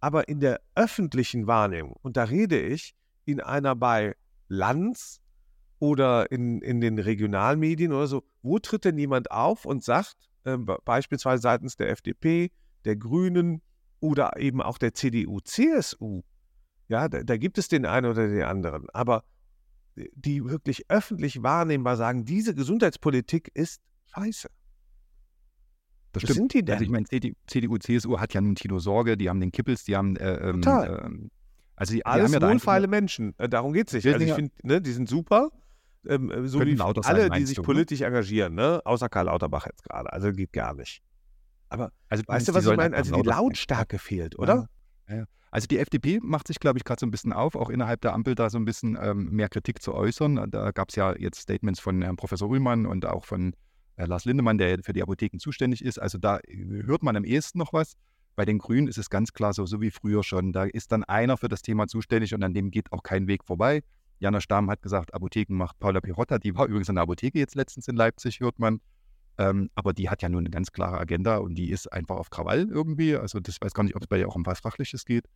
aber 0.00 0.28
in 0.28 0.40
der 0.40 0.62
öffentlichen 0.74 1.46
Wahrnehmung, 1.46 1.96
und 2.00 2.16
da 2.16 2.24
rede 2.24 2.58
ich 2.58 2.94
in 3.26 3.40
einer 3.42 3.76
bei 3.76 4.16
Lanz 4.48 5.20
oder 5.78 6.30
in, 6.32 6.62
in 6.62 6.80
den 6.80 6.98
Regionalmedien 6.98 7.92
oder 7.92 8.06
so, 8.06 8.24
wo 8.40 8.58
tritt 8.58 8.86
denn 8.86 8.96
jemand 8.96 9.30
auf 9.30 9.66
und 9.66 9.84
sagt, 9.84 10.16
be- 10.44 10.78
beispielsweise 10.86 11.42
seitens 11.42 11.76
der 11.76 11.90
FDP, 11.90 12.50
der 12.86 12.96
Grünen 12.96 13.60
oder 14.00 14.38
eben 14.38 14.62
auch 14.62 14.78
der 14.78 14.94
CDU, 14.94 15.40
CSU, 15.40 16.22
ja, 16.88 17.08
da, 17.10 17.22
da 17.22 17.36
gibt 17.36 17.58
es 17.58 17.68
den 17.68 17.84
einen 17.84 18.10
oder 18.10 18.28
den 18.28 18.44
anderen, 18.44 18.88
aber 18.94 19.24
die 20.14 20.44
wirklich 20.44 20.88
öffentlich 20.88 21.42
wahrnehmbar 21.42 21.96
sagen, 21.96 22.24
diese 22.24 22.54
Gesundheitspolitik 22.54 23.50
ist 23.54 23.80
scheiße. 24.14 24.48
Das 26.12 26.22
Was 26.22 26.30
stimmt. 26.30 26.36
sind 26.36 26.54
die 26.54 26.64
denn? 26.64 26.74
Also 26.74 26.84
ich 26.84 26.90
meine, 26.90 27.06
CDU, 27.06 27.34
CDU, 27.46 27.78
CSU 27.78 28.18
hat 28.18 28.34
ja 28.34 28.40
nun 28.40 28.54
Tino 28.54 28.78
Sorge, 28.78 29.16
die 29.16 29.28
haben 29.28 29.40
den 29.40 29.52
Kippels, 29.52 29.84
die 29.84 29.96
haben 29.96 30.16
äh, 30.16 30.48
ähm, 30.48 30.62
Total. 30.62 31.02
ähm, 31.04 31.30
also 31.76 31.92
die, 31.92 31.98
die 31.98 32.06
Alles 32.06 32.24
haben 32.26 32.32
ja 32.32 32.38
da 32.38 32.50
wohlfeile 32.50 32.88
Menschen. 32.88 33.34
Äh, 33.38 33.48
darum 33.48 33.72
geht 33.72 33.88
es 33.88 33.94
nicht. 33.94 34.06
Also 34.06 34.24
ich 34.24 34.32
finde, 34.32 34.52
ne, 34.62 34.80
die 34.80 34.92
sind 34.92 35.08
super. 35.08 35.50
Ähm, 36.08 36.30
äh, 36.30 36.46
so 36.48 36.60
wie 36.64 36.74
lauter 36.74 37.02
sein, 37.02 37.16
alle, 37.16 37.30
die 37.30 37.44
sich 37.44 37.56
du, 37.56 37.62
ne? 37.62 37.66
politisch 37.66 38.00
engagieren, 38.00 38.54
ne? 38.54 38.80
außer 38.84 39.08
Karl 39.08 39.26
Lauterbach 39.26 39.66
jetzt 39.66 39.82
gerade. 39.82 40.10
Also 40.12 40.32
geht 40.32 40.52
gar 40.52 40.74
nicht. 40.74 41.02
Aber 41.68 41.92
also 42.08 42.22
weißt 42.26 42.48
du, 42.48 42.52
die 42.52 42.58
was 42.58 42.66
ich 42.66 42.76
meine? 42.76 42.96
Also 42.96 43.10
die 43.10 43.18
lauter 43.18 43.30
sein. 43.30 43.44
Lautstärke 43.44 43.98
fehlt, 43.98 44.38
oder? 44.38 44.68
Ja, 45.08 45.16
ja. 45.16 45.24
Also 45.50 45.66
die 45.66 45.78
FDP 45.78 46.18
macht 46.22 46.48
sich, 46.48 46.58
glaube 46.58 46.78
ich, 46.78 46.84
gerade 46.84 47.00
so 47.00 47.06
ein 47.06 47.10
bisschen 47.10 47.32
auf, 47.32 47.54
auch 47.54 47.70
innerhalb 47.70 48.00
der 48.00 48.12
Ampel 48.12 48.34
da 48.34 48.50
so 48.50 48.58
ein 48.58 48.64
bisschen 48.64 48.98
ähm, 49.00 49.30
mehr 49.30 49.48
Kritik 49.48 49.80
zu 49.80 49.94
äußern. 49.94 50.50
Da 50.50 50.72
gab 50.72 50.90
es 50.90 50.96
ja 50.96 51.16
jetzt 51.16 51.40
Statements 51.40 51.80
von 51.80 52.02
Herrn 52.02 52.16
Professor 52.16 52.48
Ullmann 52.48 52.86
und 52.86 53.06
auch 53.06 53.24
von 53.24 53.54
äh, 53.96 54.06
Lars 54.06 54.24
Lindemann, 54.24 54.58
der 54.58 54.82
für 54.82 54.92
die 54.92 55.02
Apotheken 55.02 55.38
zuständig 55.38 55.84
ist. 55.84 55.98
Also 55.98 56.18
da 56.18 56.38
äh, 56.38 56.82
hört 56.84 57.02
man 57.02 57.16
am 57.16 57.24
ehesten 57.24 57.58
noch 57.58 57.72
was. 57.72 57.94
Bei 58.34 58.44
den 58.44 58.58
Grünen 58.58 58.86
ist 58.86 58.98
es 58.98 59.08
ganz 59.08 59.32
klar 59.32 59.54
so, 59.54 59.64
so 59.64 59.80
wie 59.80 59.90
früher 59.90 60.22
schon. 60.22 60.52
Da 60.52 60.64
ist 60.64 60.92
dann 60.92 61.04
einer 61.04 61.38
für 61.38 61.48
das 61.48 61.62
Thema 61.62 61.86
zuständig 61.86 62.34
und 62.34 62.42
an 62.42 62.52
dem 62.52 62.70
geht 62.70 62.92
auch 62.92 63.02
kein 63.02 63.26
Weg 63.26 63.44
vorbei. 63.44 63.82
Jana 64.18 64.40
Stamm 64.40 64.70
hat 64.70 64.82
gesagt, 64.82 65.14
Apotheken 65.14 65.54
macht 65.54 65.78
Paula 65.78 66.00
Pirotta. 66.00 66.38
Die 66.38 66.54
war 66.54 66.66
übrigens 66.66 66.88
in 66.88 66.96
der 66.96 67.02
Apotheke 67.02 67.38
jetzt 67.38 67.54
letztens 67.54 67.88
in 67.88 67.96
Leipzig, 67.96 68.40
hört 68.40 68.58
man. 68.58 68.80
Ähm, 69.38 69.70
aber 69.74 69.92
die 69.92 70.08
hat 70.08 70.22
ja 70.22 70.28
nun 70.28 70.40
eine 70.40 70.50
ganz 70.50 70.72
klare 70.72 70.98
Agenda 70.98 71.36
und 71.38 71.54
die 71.56 71.70
ist 71.70 71.92
einfach 71.92 72.16
auf 72.16 72.30
Krawall 72.30 72.68
irgendwie. 72.70 73.16
Also 73.16 73.40
das 73.40 73.60
weiß 73.60 73.74
gar 73.74 73.82
nicht, 73.84 73.96
ob 73.96 74.02
es 74.02 74.08
bei 74.08 74.18
ihr 74.18 74.28
auch 74.28 74.36
um 74.36 74.46
was 74.46 74.60
Fachliches 74.60 75.04
geht. 75.04 75.26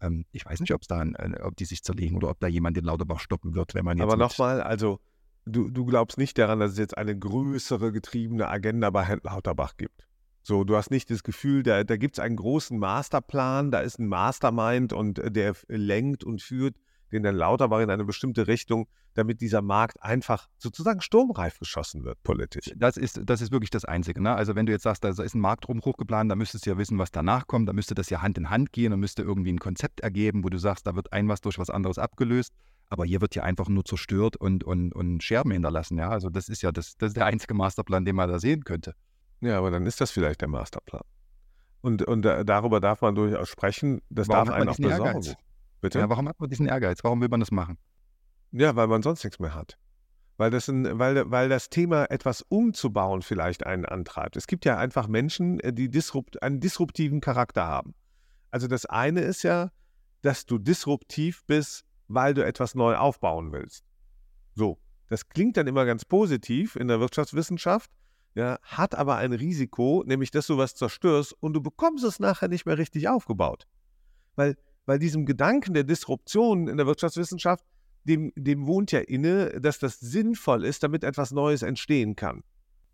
Ähm, 0.00 0.24
ich 0.32 0.46
weiß 0.46 0.60
nicht, 0.60 0.72
ob 0.72 0.82
es 0.82 0.88
da, 0.88 1.02
äh, 1.02 1.40
ob 1.42 1.56
die 1.56 1.64
sich 1.64 1.82
zerlegen 1.82 2.16
oder 2.16 2.30
ob 2.30 2.38
da 2.40 2.46
jemand 2.46 2.76
den 2.76 2.84
Lauterbach 2.84 3.20
stoppen 3.20 3.54
wird, 3.54 3.74
wenn 3.74 3.84
man 3.84 3.98
jetzt 3.98 4.04
Aber 4.04 4.16
nochmal, 4.16 4.60
also 4.60 5.00
du, 5.44 5.70
du 5.70 5.84
glaubst 5.84 6.18
nicht 6.18 6.38
daran, 6.38 6.60
dass 6.60 6.72
es 6.72 6.78
jetzt 6.78 6.96
eine 6.96 7.18
größere 7.18 7.90
getriebene 7.90 8.48
Agenda 8.48 8.90
bei 8.90 9.04
Herrn 9.04 9.20
Lauterbach 9.24 9.76
gibt. 9.76 10.06
So, 10.42 10.64
du 10.64 10.76
hast 10.76 10.90
nicht 10.90 11.10
das 11.10 11.24
Gefühl, 11.24 11.62
da, 11.62 11.84
da 11.84 11.96
gibt 11.96 12.16
es 12.16 12.20
einen 12.20 12.36
großen 12.36 12.78
Masterplan, 12.78 13.70
da 13.70 13.80
ist 13.80 13.98
ein 13.98 14.06
Mastermind 14.06 14.92
und 14.92 15.18
äh, 15.18 15.30
der 15.30 15.54
lenkt 15.66 16.22
und 16.24 16.42
führt 16.42 16.76
den 17.12 17.24
Herrn 17.24 17.36
Lauterbach 17.36 17.80
in 17.80 17.90
eine 17.90 18.04
bestimmte 18.04 18.46
Richtung, 18.46 18.88
damit 19.14 19.40
dieser 19.40 19.62
Markt 19.62 20.02
einfach 20.02 20.48
sozusagen 20.58 21.00
sturmreif 21.00 21.58
geschossen 21.58 22.04
wird, 22.04 22.22
politisch. 22.22 22.72
Das 22.76 22.96
ist, 22.96 23.20
das 23.24 23.40
ist 23.40 23.50
wirklich 23.50 23.70
das 23.70 23.84
Einzige. 23.84 24.22
Ne? 24.22 24.34
Also 24.34 24.54
wenn 24.54 24.66
du 24.66 24.72
jetzt 24.72 24.84
sagst, 24.84 25.04
da 25.04 25.08
ist 25.08 25.34
ein 25.34 25.40
Marktumbruch 25.40 25.96
geplant, 25.96 26.30
dann 26.30 26.38
müsstest 26.38 26.66
du 26.66 26.70
ja 26.70 26.78
wissen, 26.78 26.98
was 26.98 27.10
danach 27.10 27.46
kommt. 27.46 27.68
Da 27.68 27.72
müsste 27.72 27.94
das 27.94 28.10
ja 28.10 28.22
Hand 28.22 28.38
in 28.38 28.50
Hand 28.50 28.72
gehen 28.72 28.92
und 28.92 29.00
müsste 29.00 29.22
irgendwie 29.22 29.52
ein 29.52 29.58
Konzept 29.58 30.00
ergeben, 30.00 30.44
wo 30.44 30.48
du 30.48 30.58
sagst, 30.58 30.86
da 30.86 30.94
wird 30.94 31.12
ein 31.12 31.28
was 31.28 31.40
durch 31.40 31.58
was 31.58 31.70
anderes 31.70 31.98
abgelöst. 31.98 32.52
Aber 32.90 33.04
hier 33.04 33.20
wird 33.20 33.34
ja 33.34 33.42
einfach 33.42 33.68
nur 33.68 33.84
zerstört 33.84 34.36
und, 34.36 34.64
und, 34.64 34.94
und 34.94 35.22
Scherben 35.22 35.50
hinterlassen. 35.50 35.98
Ja? 35.98 36.10
Also 36.10 36.30
das 36.30 36.48
ist 36.48 36.62
ja 36.62 36.72
das, 36.72 36.96
das 36.96 37.08
ist 37.08 37.16
der 37.16 37.26
einzige 37.26 37.54
Masterplan, 37.54 38.04
den 38.04 38.16
man 38.16 38.28
da 38.28 38.38
sehen 38.38 38.64
könnte. 38.64 38.94
Ja, 39.40 39.58
aber 39.58 39.70
dann 39.70 39.86
ist 39.86 40.00
das 40.00 40.10
vielleicht 40.10 40.40
der 40.40 40.48
Masterplan. 40.48 41.02
Und, 41.80 42.02
und 42.02 42.26
äh, 42.26 42.44
darüber 42.44 42.80
darf 42.80 43.02
man 43.02 43.14
durchaus 43.14 43.48
sprechen. 43.48 44.00
Das 44.10 44.28
Warum 44.28 44.48
darf 44.48 44.56
einen 44.56 44.68
auch 44.68 44.76
besorgen. 44.76 45.04
Ehrgeiz? 45.04 45.36
Bitte? 45.80 45.98
Ja, 45.98 46.08
warum 46.08 46.28
hat 46.28 46.40
man 46.40 46.48
diesen 46.48 46.66
Ehrgeiz? 46.66 47.02
Warum 47.02 47.20
will 47.20 47.28
man 47.28 47.40
das 47.40 47.50
machen? 47.50 47.78
Ja, 48.52 48.74
weil 48.76 48.86
man 48.88 49.02
sonst 49.02 49.24
nichts 49.24 49.38
mehr 49.38 49.54
hat. 49.54 49.78
Weil 50.36 50.50
das, 50.50 50.68
ein, 50.68 50.98
weil, 50.98 51.30
weil 51.30 51.48
das 51.48 51.68
Thema 51.68 52.10
etwas 52.10 52.42
umzubauen 52.42 53.22
vielleicht 53.22 53.66
einen 53.66 53.84
antreibt. 53.84 54.36
Es 54.36 54.46
gibt 54.46 54.64
ja 54.64 54.78
einfach 54.78 55.08
Menschen, 55.08 55.58
äh, 55.60 55.72
die 55.72 55.90
disrupt, 55.90 56.42
einen 56.42 56.60
disruptiven 56.60 57.20
Charakter 57.20 57.66
haben. 57.66 57.94
Also 58.50 58.68
das 58.68 58.86
eine 58.86 59.20
ist 59.20 59.42
ja, 59.42 59.70
dass 60.22 60.46
du 60.46 60.58
disruptiv 60.58 61.44
bist, 61.46 61.84
weil 62.06 62.34
du 62.34 62.44
etwas 62.44 62.74
neu 62.74 62.96
aufbauen 62.96 63.52
willst. 63.52 63.84
So, 64.54 64.78
das 65.08 65.28
klingt 65.28 65.56
dann 65.56 65.66
immer 65.66 65.84
ganz 65.84 66.04
positiv 66.04 66.76
in 66.76 66.88
der 66.88 67.00
Wirtschaftswissenschaft, 67.00 67.90
ja, 68.34 68.58
hat 68.62 68.94
aber 68.94 69.16
ein 69.16 69.32
Risiko, 69.32 70.04
nämlich 70.06 70.30
dass 70.30 70.46
du 70.46 70.56
was 70.56 70.74
zerstörst 70.74 71.34
und 71.40 71.54
du 71.54 71.60
bekommst 71.60 72.04
es 72.04 72.20
nachher 72.20 72.48
nicht 72.48 72.66
mehr 72.66 72.78
richtig 72.78 73.08
aufgebaut. 73.08 73.66
Weil, 74.36 74.56
weil 74.88 74.98
diesem 74.98 75.26
Gedanken 75.26 75.74
der 75.74 75.84
Disruption 75.84 76.66
in 76.66 76.78
der 76.78 76.86
Wirtschaftswissenschaft 76.86 77.62
dem, 78.04 78.32
dem 78.36 78.66
wohnt 78.66 78.90
ja 78.90 79.00
inne, 79.00 79.60
dass 79.60 79.78
das 79.78 80.00
sinnvoll 80.00 80.64
ist, 80.64 80.82
damit 80.82 81.04
etwas 81.04 81.30
Neues 81.30 81.60
entstehen 81.62 82.16
kann. 82.16 82.42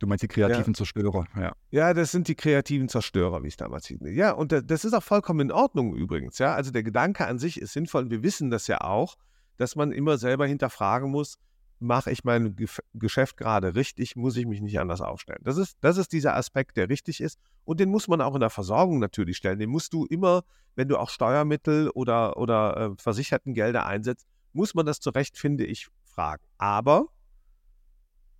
Du 0.00 0.08
meinst 0.08 0.24
die 0.24 0.28
kreativen 0.28 0.74
Zerstörer, 0.74 1.24
ja. 1.36 1.52
Ja, 1.70 1.94
das 1.94 2.10
sind 2.10 2.26
die 2.26 2.34
kreativen 2.34 2.88
Zerstörer, 2.88 3.44
wie 3.44 3.48
es 3.48 3.56
damals 3.56 3.86
hieß. 3.86 4.00
Ja, 4.06 4.32
und 4.32 4.50
da- 4.50 4.60
das 4.60 4.84
ist 4.84 4.92
auch 4.92 5.04
vollkommen 5.04 5.38
in 5.38 5.52
Ordnung 5.52 5.94
übrigens. 5.94 6.38
Ja, 6.38 6.52
also 6.56 6.72
der 6.72 6.82
Gedanke 6.82 7.28
an 7.28 7.38
sich 7.38 7.60
ist 7.60 7.72
sinnvoll 7.74 8.02
und 8.02 8.10
wir 8.10 8.24
wissen 8.24 8.50
das 8.50 8.66
ja 8.66 8.80
auch, 8.80 9.14
dass 9.56 9.76
man 9.76 9.92
immer 9.92 10.18
selber 10.18 10.48
hinterfragen 10.48 11.12
muss, 11.12 11.38
mache 11.84 12.10
ich 12.10 12.24
mein 12.24 12.56
Geschäft 12.94 13.36
gerade 13.36 13.74
richtig, 13.74 14.16
muss 14.16 14.36
ich 14.36 14.46
mich 14.46 14.60
nicht 14.60 14.80
anders 14.80 15.00
aufstellen. 15.00 15.40
Das 15.44 15.56
ist, 15.56 15.76
das 15.80 15.96
ist 15.96 16.12
dieser 16.12 16.34
Aspekt, 16.34 16.76
der 16.76 16.88
richtig 16.88 17.20
ist 17.20 17.38
und 17.64 17.80
den 17.80 17.90
muss 17.90 18.08
man 18.08 18.20
auch 18.20 18.34
in 18.34 18.40
der 18.40 18.50
Versorgung 18.50 18.98
natürlich 18.98 19.36
stellen. 19.36 19.58
Den 19.58 19.70
musst 19.70 19.92
du 19.92 20.06
immer, 20.06 20.44
wenn 20.74 20.88
du 20.88 20.98
auch 20.98 21.10
Steuermittel 21.10 21.90
oder, 21.90 22.36
oder 22.36 22.76
äh, 22.76 22.90
versicherten 23.02 23.54
Gelder 23.54 23.86
einsetzt, 23.86 24.26
muss 24.52 24.74
man 24.74 24.86
das 24.86 25.00
zu 25.00 25.10
Recht, 25.10 25.36
finde 25.36 25.64
ich, 25.64 25.88
fragen. 26.04 26.44
Aber 26.58 27.06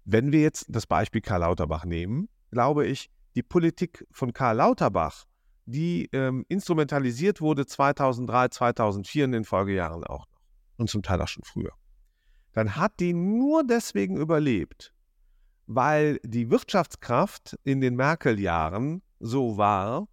wenn 0.04 0.32
wir 0.32 0.40
jetzt 0.40 0.66
das 0.68 0.86
Beispiel 0.86 1.20
Karl 1.20 1.40
Lauterbach 1.40 1.84
nehmen, 1.84 2.28
glaube 2.50 2.86
ich, 2.86 3.10
die 3.34 3.42
Politik 3.42 4.06
von 4.10 4.32
Karl 4.32 4.56
Lauterbach, 4.56 5.24
die 5.66 6.08
ähm, 6.12 6.44
instrumentalisiert 6.48 7.40
wurde 7.40 7.66
2003, 7.66 8.48
2004 8.48 9.24
in 9.24 9.32
den 9.32 9.44
Folgejahren 9.44 10.04
auch 10.04 10.26
noch 10.26 10.40
und 10.76 10.90
zum 10.90 11.02
Teil 11.02 11.20
auch 11.20 11.28
schon 11.28 11.44
früher, 11.44 11.72
dann 12.54 12.76
hat 12.76 13.00
die 13.00 13.12
nur 13.12 13.64
deswegen 13.64 14.16
überlebt, 14.16 14.94
weil 15.66 16.18
die 16.24 16.50
Wirtschaftskraft 16.50 17.58
in 17.64 17.80
den 17.80 17.96
Merkel-Jahren 17.96 19.02
so 19.20 19.56
war, 19.56 20.08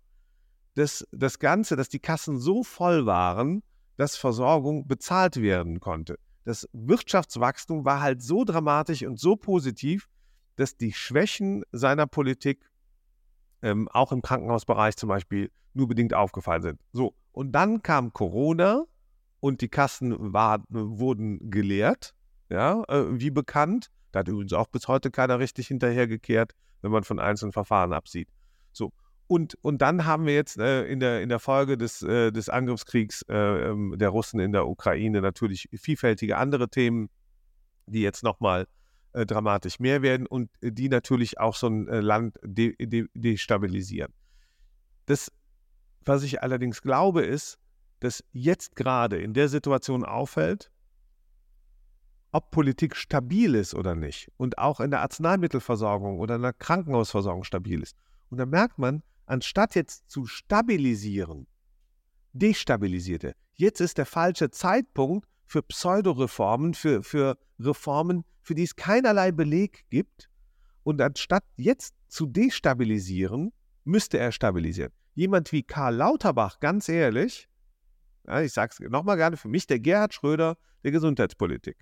das, 0.76 1.08
das 1.12 1.40
Ganze, 1.40 1.76
dass 1.76 1.90
die 1.90 2.00
Kassen 2.00 2.38
so 2.38 2.64
voll 2.64 3.06
waren, 3.06 3.64
dass 3.98 4.16
Versorgung 4.16 4.88
bezahlt 4.88 5.42
werden 5.42 5.80
konnte. 5.80 6.18
Das 6.44 6.68
Wirtschaftswachstum 6.74 7.86
war 7.86 8.02
halt 8.02 8.24
so 8.24 8.44
dramatisch 8.44 9.04
und 9.04 9.20
so 9.20 9.36
positiv, 9.36 10.10
dass 10.56 10.76
die 10.76 10.94
Schwächen 10.94 11.64
seiner 11.72 12.08
Politik 12.08 12.68
ähm, 13.62 13.88
auch 13.90 14.12
im 14.12 14.24
Krankenhausbereich 14.24 14.96
zum 14.98 15.10
Beispiel 15.10 15.52
nur 15.74 15.88
bedingt 15.88 16.14
aufgefallen 16.14 16.64
sind. 16.64 16.82
So, 16.94 17.14
und 17.32 17.52
dann 17.52 17.84
kam 17.84 18.12
Corona 18.12 18.86
und 19.40 19.62
die 19.62 19.70
Kassen 19.70 20.34
war, 20.34 20.64
wurden 20.70 21.52
geleert, 21.52 22.16
ja, 22.52 22.84
äh, 22.90 23.06
wie 23.20 23.32
bekannt. 23.32 23.88
Da 24.12 24.20
hat 24.20 24.28
übrigens 24.28 24.54
auch 24.54 24.68
bis 24.68 24.88
heute 24.88 25.10
keiner 25.10 25.40
richtig 25.40 25.68
hinterhergekehrt, 25.68 26.52
wenn 26.82 26.92
man 26.92 27.04
von 27.04 27.20
einzelnen 27.20 27.54
Verfahren 27.54 27.94
absieht. 27.94 28.28
So, 28.74 28.92
und, 29.28 29.56
und 29.62 29.82
dann 29.82 30.06
haben 30.06 30.26
wir 30.26 30.34
jetzt 30.34 30.58
äh, 30.58 30.86
in, 30.86 31.00
der, 31.00 31.22
in 31.22 31.30
der 31.30 31.40
Folge 31.40 31.78
des, 31.78 32.02
äh, 32.02 32.32
des 32.32 32.50
Angriffskriegs 32.50 33.22
äh, 33.30 33.70
ähm, 33.70 33.96
der 33.98 34.10
Russen 34.10 34.42
in 34.42 34.52
der 34.52 34.68
Ukraine 34.68 35.22
natürlich 35.22 35.70
vielfältige 35.74 36.38
andere 36.38 36.68
Themen, 36.68 37.10
die 37.86 38.02
jetzt 38.02 38.24
nochmal 38.24 38.68
äh, 39.14 39.26
dramatisch 39.26 39.80
mehr 39.80 40.02
werden 40.02 40.28
und 40.28 40.50
die 40.62 40.90
natürlich 40.90 41.40
auch 41.40 41.56
so 41.56 41.68
ein 41.68 41.86
Land 41.86 42.38
de, 42.44 42.76
de, 42.86 43.08
destabilisieren. 43.14 44.14
Das, 45.06 45.32
was 46.04 46.24
ich 46.24 46.44
allerdings 46.44 46.82
glaube, 46.82 47.22
ist, 47.22 47.58
dass 48.02 48.24
jetzt 48.34 48.76
gerade 48.76 49.22
in 49.22 49.34
der 49.34 49.48
Situation 49.48 50.04
auffällt, 50.04 50.71
ob 52.32 52.52
Politik 52.52 52.96
stabil 52.96 53.56
ist 53.56 53.74
oder 53.74 53.96
nicht 53.96 54.32
und 54.38 54.58
auch 54.58 54.80
in 54.80 54.92
der 54.92 55.02
Arzneimittelversorgung 55.02 56.20
oder 56.20 56.36
in 56.36 56.42
der 56.42 56.54
Krankenhausversorgung 56.54 57.44
stabil 57.44 57.82
ist. 57.82 57.96
Und 58.30 58.38
da 58.38 58.46
merkt 58.46 58.80
man, 58.80 59.04
anstatt 59.26 59.76
jetzt 59.76 60.10
zu 60.10 60.26
stabilisieren, 60.26 61.48
destabilisierte. 62.34 63.34
Jetzt 63.54 63.82
ist 63.82 63.98
der 63.98 64.06
falsche 64.06 64.50
Zeitpunkt 64.50 65.28
für 65.46 65.62
Pseudoreformen, 65.62 66.74
für, 66.74 67.04
für 67.04 67.38
Reformen, 67.60 68.24
für 68.42 68.56
die 68.56 68.64
es 68.64 68.76
keinerlei 68.76 69.32
Beleg 69.32 69.86
gibt. 69.90 70.30
Und 70.84 71.02
anstatt 71.02 71.44
jetzt 71.58 71.94
zu 72.08 72.26
destabilisieren, 72.26 73.52
müsste 73.84 74.18
er 74.18 74.32
stabilisieren. 74.32 74.92
Jemand 75.14 75.52
wie 75.52 75.64
Karl 75.64 75.96
Lauterbach, 75.96 76.60
ganz 76.60 76.88
ehrlich, 76.88 77.50
ja, 78.26 78.42
ich 78.42 78.54
sage 78.54 78.74
es 78.74 78.90
nochmal 78.90 79.18
gerne, 79.18 79.36
für 79.36 79.50
mich 79.50 79.68
der 79.68 79.80
Gerhard 79.80 80.14
Schröder 80.14 80.58
der 80.84 80.92
Gesundheitspolitik. 80.92 81.78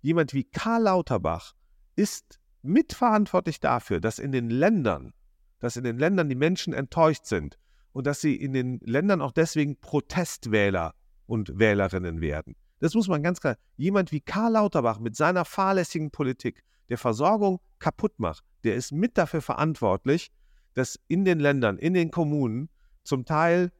Jemand 0.00 0.34
wie 0.34 0.44
Karl 0.44 0.82
Lauterbach 0.82 1.54
ist 1.96 2.38
mitverantwortlich 2.62 3.60
dafür, 3.60 4.00
dass 4.00 4.18
in 4.18 4.32
den 4.32 4.50
Ländern, 4.50 5.12
dass 5.58 5.76
in 5.76 5.84
den 5.84 5.98
Ländern 5.98 6.28
die 6.28 6.34
Menschen 6.34 6.72
enttäuscht 6.72 7.26
sind 7.26 7.58
und 7.92 8.06
dass 8.06 8.20
sie 8.20 8.36
in 8.36 8.52
den 8.52 8.78
Ländern 8.82 9.20
auch 9.20 9.32
deswegen 9.32 9.76
Protestwähler 9.80 10.94
und 11.26 11.58
Wählerinnen 11.58 12.20
werden. 12.20 12.54
Das 12.80 12.94
muss 12.94 13.08
man 13.08 13.22
ganz 13.22 13.40
klar. 13.40 13.56
Jemand 13.76 14.12
wie 14.12 14.20
Karl 14.20 14.52
Lauterbach 14.52 15.00
mit 15.00 15.16
seiner 15.16 15.44
fahrlässigen 15.44 16.10
Politik 16.10 16.62
der 16.88 16.98
Versorgung 16.98 17.60
kaputt 17.78 18.18
macht, 18.18 18.44
der 18.64 18.76
ist 18.76 18.92
mit 18.92 19.18
dafür 19.18 19.42
verantwortlich, 19.42 20.30
dass 20.74 20.98
in 21.08 21.24
den 21.24 21.40
Ländern, 21.40 21.76
in 21.78 21.94
den 21.94 22.10
Kommunen 22.10 22.68
zum 23.02 23.24
Teil 23.24 23.72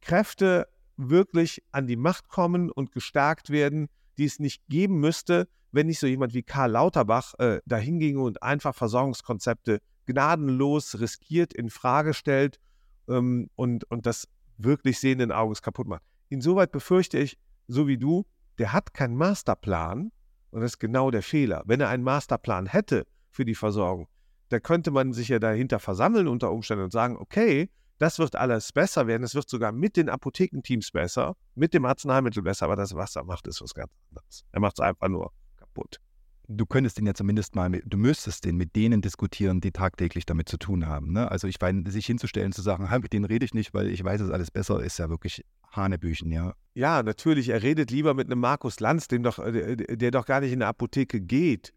Kräfte 0.00 0.68
wirklich 0.96 1.62
an 1.70 1.86
die 1.86 1.96
Macht 1.96 2.28
kommen 2.28 2.70
und 2.70 2.92
gestärkt 2.92 3.50
werden, 3.50 3.88
die 4.18 4.24
es 4.24 4.38
nicht 4.38 4.62
geben 4.68 5.00
müsste, 5.00 5.48
wenn 5.72 5.86
nicht 5.86 5.98
so 5.98 6.06
jemand 6.06 6.34
wie 6.34 6.42
Karl 6.42 6.72
Lauterbach 6.72 7.34
äh, 7.38 7.60
dahin 7.66 7.98
ginge 7.98 8.20
und 8.20 8.42
einfach 8.42 8.74
Versorgungskonzepte 8.74 9.80
gnadenlos 10.06 11.00
riskiert, 11.00 11.52
in 11.54 11.70
Frage 11.70 12.14
stellt 12.14 12.58
ähm, 13.08 13.48
und, 13.56 13.90
und 13.90 14.06
das 14.06 14.28
wirklich 14.58 15.00
sehenden 15.00 15.32
Auges 15.32 15.62
kaputt 15.62 15.88
macht. 15.88 16.02
Insoweit 16.28 16.72
befürchte 16.72 17.18
ich, 17.18 17.38
so 17.68 17.86
wie 17.86 17.98
du, 17.98 18.26
der 18.58 18.72
hat 18.72 18.94
keinen 18.94 19.16
Masterplan 19.16 20.12
und 20.50 20.60
das 20.60 20.72
ist 20.72 20.78
genau 20.78 21.10
der 21.10 21.22
Fehler. 21.22 21.62
Wenn 21.66 21.80
er 21.80 21.88
einen 21.88 22.04
Masterplan 22.04 22.66
hätte 22.66 23.06
für 23.30 23.44
die 23.44 23.54
Versorgung, 23.54 24.08
da 24.50 24.60
könnte 24.60 24.90
man 24.90 25.12
sich 25.12 25.28
ja 25.28 25.38
dahinter 25.38 25.78
versammeln 25.78 26.28
unter 26.28 26.50
Umständen 26.50 26.84
und 26.84 26.92
sagen, 26.92 27.16
okay, 27.16 27.70
das 28.02 28.18
wird 28.18 28.34
alles 28.34 28.72
besser 28.72 29.06
werden. 29.06 29.22
Es 29.22 29.36
wird 29.36 29.48
sogar 29.48 29.70
mit 29.70 29.96
den 29.96 30.08
Apothekenteams 30.08 30.90
besser, 30.90 31.36
mit 31.54 31.72
dem 31.72 31.84
Arzneimittel 31.84 32.42
besser, 32.42 32.64
aber 32.64 32.74
das, 32.74 32.94
was 32.96 33.14
er 33.14 33.22
macht, 33.22 33.46
ist 33.46 33.62
was 33.62 33.74
ganz 33.74 33.92
anderes. 34.10 34.44
Er 34.50 34.60
macht 34.60 34.74
es 34.78 34.80
einfach 34.84 35.08
nur 35.08 35.30
kaputt. 35.56 35.98
Du 36.48 36.66
könntest 36.66 36.98
den 36.98 37.06
ja 37.06 37.14
zumindest 37.14 37.54
mal, 37.54 37.70
du 37.70 37.96
müsstest 37.96 38.44
den 38.44 38.56
mit 38.56 38.74
denen 38.74 39.02
diskutieren, 39.02 39.60
die 39.60 39.70
tagtäglich 39.70 40.26
damit 40.26 40.48
zu 40.48 40.56
tun 40.56 40.86
haben. 40.86 41.12
Ne? 41.12 41.30
Also 41.30 41.46
ich 41.46 41.60
meine, 41.60 41.88
sich 41.88 42.04
hinzustellen, 42.04 42.50
zu 42.50 42.60
sagen, 42.60 42.88
mit 43.00 43.12
denen 43.12 43.24
rede 43.24 43.44
ich 43.44 43.54
nicht, 43.54 43.72
weil 43.72 43.88
ich 43.88 44.02
weiß, 44.02 44.20
es 44.20 44.26
ist 44.26 44.32
alles 44.34 44.50
besser, 44.50 44.82
ist 44.82 44.98
ja 44.98 45.08
wirklich 45.08 45.44
Hanebüchen, 45.70 46.32
ja. 46.32 46.54
Ja, 46.74 47.04
natürlich. 47.04 47.50
Er 47.50 47.62
redet 47.62 47.92
lieber 47.92 48.14
mit 48.14 48.26
einem 48.26 48.40
Markus 48.40 48.80
Lanz, 48.80 49.06
dem 49.06 49.22
doch, 49.22 49.38
der, 49.38 49.76
der 49.76 50.10
doch 50.10 50.26
gar 50.26 50.40
nicht 50.40 50.50
in 50.50 50.60
eine 50.60 50.66
Apotheke 50.66 51.20
geht. 51.20 51.72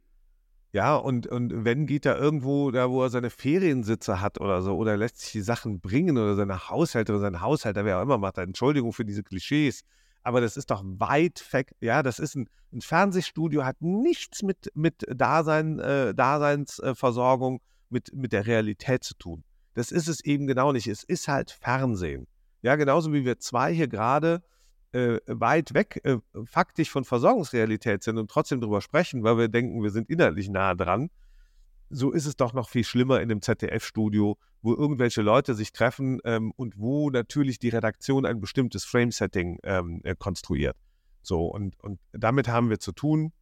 Ja, 0.76 0.98
und, 0.98 1.26
und 1.28 1.64
wenn 1.64 1.86
geht 1.86 2.06
er 2.06 2.20
irgendwo, 2.20 2.70
da 2.70 2.90
wo 2.90 3.02
er 3.02 3.10
seine 3.10 3.30
Feriensitze 3.30 4.20
hat 4.20 4.42
oder 4.42 4.62
so, 4.62 4.76
oder 4.76 4.98
lässt 4.98 5.22
sich 5.22 5.32
die 5.32 5.40
Sachen 5.40 5.80
bringen 5.80 6.18
oder 6.18 6.36
seine 6.36 6.70
Haushälterin, 6.70 7.22
sein 7.22 7.40
Haushälter, 7.40 7.86
wer 7.86 7.98
auch 7.98 8.02
immer 8.02 8.18
macht, 8.18 8.38
Entschuldigung 8.40 8.92
für 8.92 9.06
diese 9.06 9.24
Klischees, 9.24 9.86
aber 10.22 10.42
das 10.42 10.58
ist 10.58 10.72
doch 10.72 10.84
weit 10.84 11.42
weg, 11.54 11.74
ja, 11.80 12.04
das 12.04 12.20
ist 12.20 12.36
ein, 12.36 12.50
ein 12.74 12.82
Fernsehstudio, 12.82 13.64
hat 13.64 13.78
nichts 13.80 14.44
mit, 14.44 14.70
mit 14.74 15.06
Dasein, 15.08 15.80
äh, 15.80 16.14
Daseinsversorgung, 16.14 17.62
mit, 17.88 18.14
mit 18.14 18.34
der 18.34 18.46
Realität 18.46 19.06
zu 19.06 19.14
tun. 19.14 19.46
Das 19.76 19.94
ist 19.94 20.10
es 20.10 20.26
eben 20.26 20.46
genau 20.46 20.74
nicht. 20.74 20.88
Es 20.88 21.06
ist 21.06 21.30
halt 21.30 21.52
Fernsehen. 21.52 22.28
Ja, 22.64 22.76
genauso 22.76 23.14
wie 23.14 23.24
wir 23.24 23.40
zwei 23.40 23.74
hier 23.74 23.88
gerade 23.88 24.44
äh, 24.96 25.20
weit 25.28 25.74
weg 25.74 26.00
äh, 26.04 26.18
faktisch 26.46 26.90
von 26.90 27.04
Versorgungsrealität 27.04 28.02
sind 28.02 28.18
und 28.18 28.32
trotzdem 28.32 28.62
darüber 28.62 28.82
sprechen, 28.82 29.24
weil 29.24 29.38
wir 29.38 29.48
denken, 29.50 29.84
wir 29.84 29.92
sind 29.92 30.10
inhaltlich 30.10 30.50
nah 30.50 30.74
dran, 30.74 31.10
so 31.90 32.12
ist 32.12 32.26
es 32.26 32.36
doch 32.36 32.54
noch 32.54 32.70
viel 32.70 32.84
schlimmer 32.84 33.22
in 33.22 33.30
dem 33.30 33.42
ZDF-Studio, 33.42 34.38
wo 34.62 34.74
irgendwelche 34.74 35.22
Leute 35.22 35.54
sich 35.54 35.74
treffen 35.74 36.20
ähm, 36.24 36.52
und 36.56 36.80
wo 36.80 37.10
natürlich 37.10 37.60
die 37.60 37.70
Redaktion 37.70 38.26
ein 38.26 38.40
bestimmtes 38.40 38.86
Frame-Setting 38.86 39.60
ähm, 39.64 40.02
äh, 40.04 40.16
konstruiert. 40.18 40.78
So, 41.22 41.46
und, 41.46 41.80
und 41.84 42.00
damit 42.12 42.48
haben 42.48 42.70
wir 42.70 42.80
zu 42.80 42.92
tun. 42.92 43.34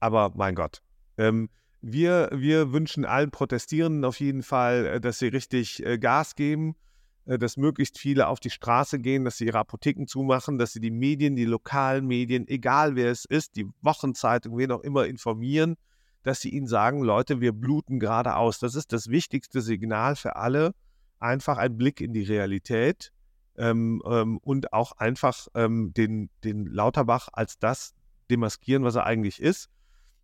Aber 0.00 0.32
mein 0.34 0.54
Gott, 0.54 0.82
ähm, 1.18 1.50
wir, 1.80 2.30
wir 2.32 2.72
wünschen 2.72 3.04
allen 3.04 3.30
Protestierenden 3.30 4.04
auf 4.04 4.20
jeden 4.20 4.42
Fall, 4.42 4.86
äh, 4.86 5.00
dass 5.00 5.18
sie 5.18 5.28
richtig 5.28 5.84
äh, 5.84 5.98
Gas 5.98 6.36
geben 6.36 6.76
dass 7.24 7.56
möglichst 7.56 7.98
viele 7.98 8.26
auf 8.26 8.40
die 8.40 8.50
Straße 8.50 8.98
gehen, 8.98 9.24
dass 9.24 9.38
sie 9.38 9.46
ihre 9.46 9.58
Apotheken 9.58 10.06
zumachen, 10.06 10.58
dass 10.58 10.72
sie 10.72 10.80
die 10.80 10.90
Medien, 10.90 11.36
die 11.36 11.44
lokalen 11.44 12.06
Medien, 12.06 12.48
egal 12.48 12.96
wer 12.96 13.10
es 13.10 13.24
ist, 13.24 13.56
die 13.56 13.68
Wochenzeitung, 13.80 14.58
wen 14.58 14.72
auch 14.72 14.80
immer 14.80 15.06
informieren, 15.06 15.76
dass 16.24 16.40
sie 16.40 16.50
ihnen 16.50 16.66
sagen, 16.66 17.02
Leute, 17.02 17.40
wir 17.40 17.52
bluten 17.52 18.00
gerade 18.00 18.36
aus. 18.36 18.58
Das 18.58 18.74
ist 18.74 18.92
das 18.92 19.08
wichtigste 19.08 19.60
Signal 19.60 20.16
für 20.16 20.36
alle. 20.36 20.74
Einfach 21.20 21.58
ein 21.58 21.76
Blick 21.76 22.00
in 22.00 22.12
die 22.12 22.24
Realität 22.24 23.12
ähm, 23.56 24.02
ähm, 24.04 24.38
und 24.38 24.72
auch 24.72 24.92
einfach 24.92 25.46
ähm, 25.54 25.92
den, 25.94 26.28
den 26.42 26.66
Lauterbach 26.66 27.28
als 27.32 27.58
das 27.58 27.94
demaskieren, 28.30 28.82
was 28.82 28.96
er 28.96 29.06
eigentlich 29.06 29.40
ist, 29.40 29.68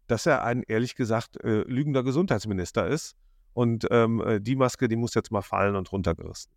dass 0.08 0.26
er 0.26 0.42
ein, 0.42 0.64
ehrlich 0.66 0.96
gesagt, 0.96 1.36
äh, 1.44 1.62
lügender 1.62 2.02
Gesundheitsminister 2.02 2.88
ist. 2.88 3.16
Und 3.52 3.86
ähm, 3.90 4.20
äh, 4.20 4.40
die 4.40 4.56
Maske, 4.56 4.88
die 4.88 4.96
muss 4.96 5.14
jetzt 5.14 5.30
mal 5.30 5.42
fallen 5.42 5.76
und 5.76 5.92
runtergerissen 5.92 6.50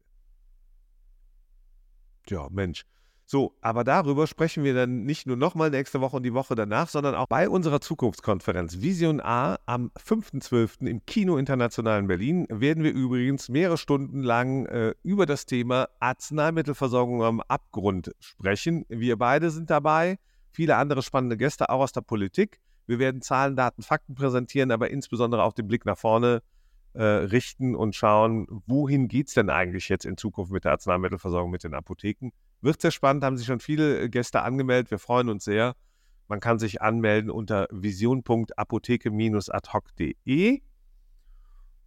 werden 2.29 2.43
ja, 2.43 2.47
Mensch. 2.51 2.85
So, 3.25 3.55
aber 3.61 3.85
darüber 3.85 4.27
sprechen 4.27 4.65
wir 4.65 4.73
dann 4.73 5.03
nicht 5.03 5.25
nur 5.25 5.37
nochmal 5.37 5.69
nächste 5.69 6.01
Woche 6.01 6.17
und 6.17 6.23
die 6.23 6.33
Woche 6.33 6.53
danach, 6.53 6.89
sondern 6.89 7.15
auch 7.15 7.27
bei 7.27 7.47
unserer 7.47 7.79
Zukunftskonferenz 7.79 8.81
Vision 8.81 9.21
A 9.21 9.57
am 9.65 9.89
5.12. 9.97 10.85
im 10.85 11.05
Kino 11.05 11.37
International 11.37 11.99
in 11.99 12.07
Berlin 12.07 12.45
werden 12.49 12.83
wir 12.83 12.91
übrigens 12.91 13.47
mehrere 13.47 13.77
Stunden 13.77 14.21
lang 14.21 14.65
äh, 14.65 14.95
über 15.03 15.25
das 15.25 15.45
Thema 15.45 15.87
Arzneimittelversorgung 16.01 17.23
am 17.23 17.39
Abgrund 17.39 18.11
sprechen. 18.19 18.85
Wir 18.89 19.17
beide 19.17 19.49
sind 19.49 19.69
dabei, 19.69 20.19
viele 20.51 20.75
andere 20.75 21.01
spannende 21.01 21.37
Gäste 21.37 21.69
auch 21.69 21.79
aus 21.79 21.93
der 21.93 22.01
Politik. 22.01 22.59
Wir 22.85 22.99
werden 22.99 23.21
Zahlen, 23.21 23.55
Daten, 23.55 23.81
Fakten 23.81 24.13
präsentieren, 24.13 24.71
aber 24.71 24.89
insbesondere 24.89 25.43
auch 25.43 25.53
den 25.53 25.69
Blick 25.69 25.85
nach 25.85 25.97
vorne 25.97 26.41
äh, 26.93 27.03
richten 27.03 27.75
und 27.75 27.95
schauen, 27.95 28.45
wohin 28.65 29.07
geht 29.07 29.29
es 29.29 29.33
denn 29.33 29.49
eigentlich 29.49 29.89
jetzt 29.89 30.05
in 30.05 30.17
Zukunft 30.17 30.51
mit 30.51 30.65
der 30.65 30.73
Arzneimittelversorgung, 30.73 31.49
mit 31.51 31.63
den 31.63 31.73
Apotheken. 31.73 32.31
Wird 32.61 32.79
sehr 32.81 32.91
spannend, 32.91 33.23
haben 33.23 33.37
sich 33.37 33.47
schon 33.47 33.59
viele 33.59 34.01
äh, 34.01 34.09
Gäste 34.09 34.41
angemeldet. 34.41 34.91
Wir 34.91 34.99
freuen 34.99 35.29
uns 35.29 35.45
sehr. 35.45 35.75
Man 36.27 36.39
kann 36.39 36.59
sich 36.59 36.81
anmelden 36.81 37.31
unter 37.31 37.67
vision.apotheke-adhoc.de. 37.71 40.61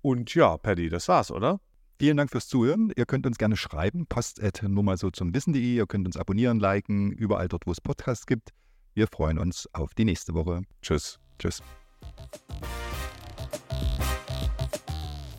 Und 0.02 0.34
ja, 0.34 0.58
Paddy, 0.58 0.90
das 0.90 1.08
war's, 1.08 1.30
oder? 1.30 1.60
Vielen 1.98 2.16
Dank 2.16 2.30
fürs 2.30 2.48
Zuhören. 2.48 2.92
Ihr 2.94 3.06
könnt 3.06 3.26
uns 3.26 3.38
gerne 3.38 3.56
schreiben, 3.56 4.06
post 4.06 4.42
nur 4.62 4.82
mal 4.82 4.98
so 4.98 5.10
zum 5.10 5.32
Wissen.de. 5.32 5.62
Ihr 5.62 5.86
könnt 5.86 6.06
uns 6.06 6.16
abonnieren, 6.16 6.58
liken, 6.58 7.12
überall 7.12 7.48
dort, 7.48 7.66
wo 7.66 7.72
es 7.72 7.80
Podcasts 7.80 8.26
gibt. 8.26 8.50
Wir 8.94 9.06
freuen 9.06 9.38
uns 9.38 9.68
auf 9.72 9.94
die 9.94 10.04
nächste 10.04 10.34
Woche. 10.34 10.62
Tschüss. 10.82 11.18
Tschüss. 11.38 11.62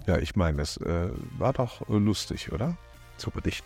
Ja, 0.05 0.17
ich 0.17 0.35
meine, 0.35 0.61
es 0.61 0.77
äh, 0.77 1.09
war 1.37 1.53
doch 1.53 1.87
lustig, 1.89 2.51
oder? 2.51 2.77
Super 3.17 3.41
dicht. 3.41 3.63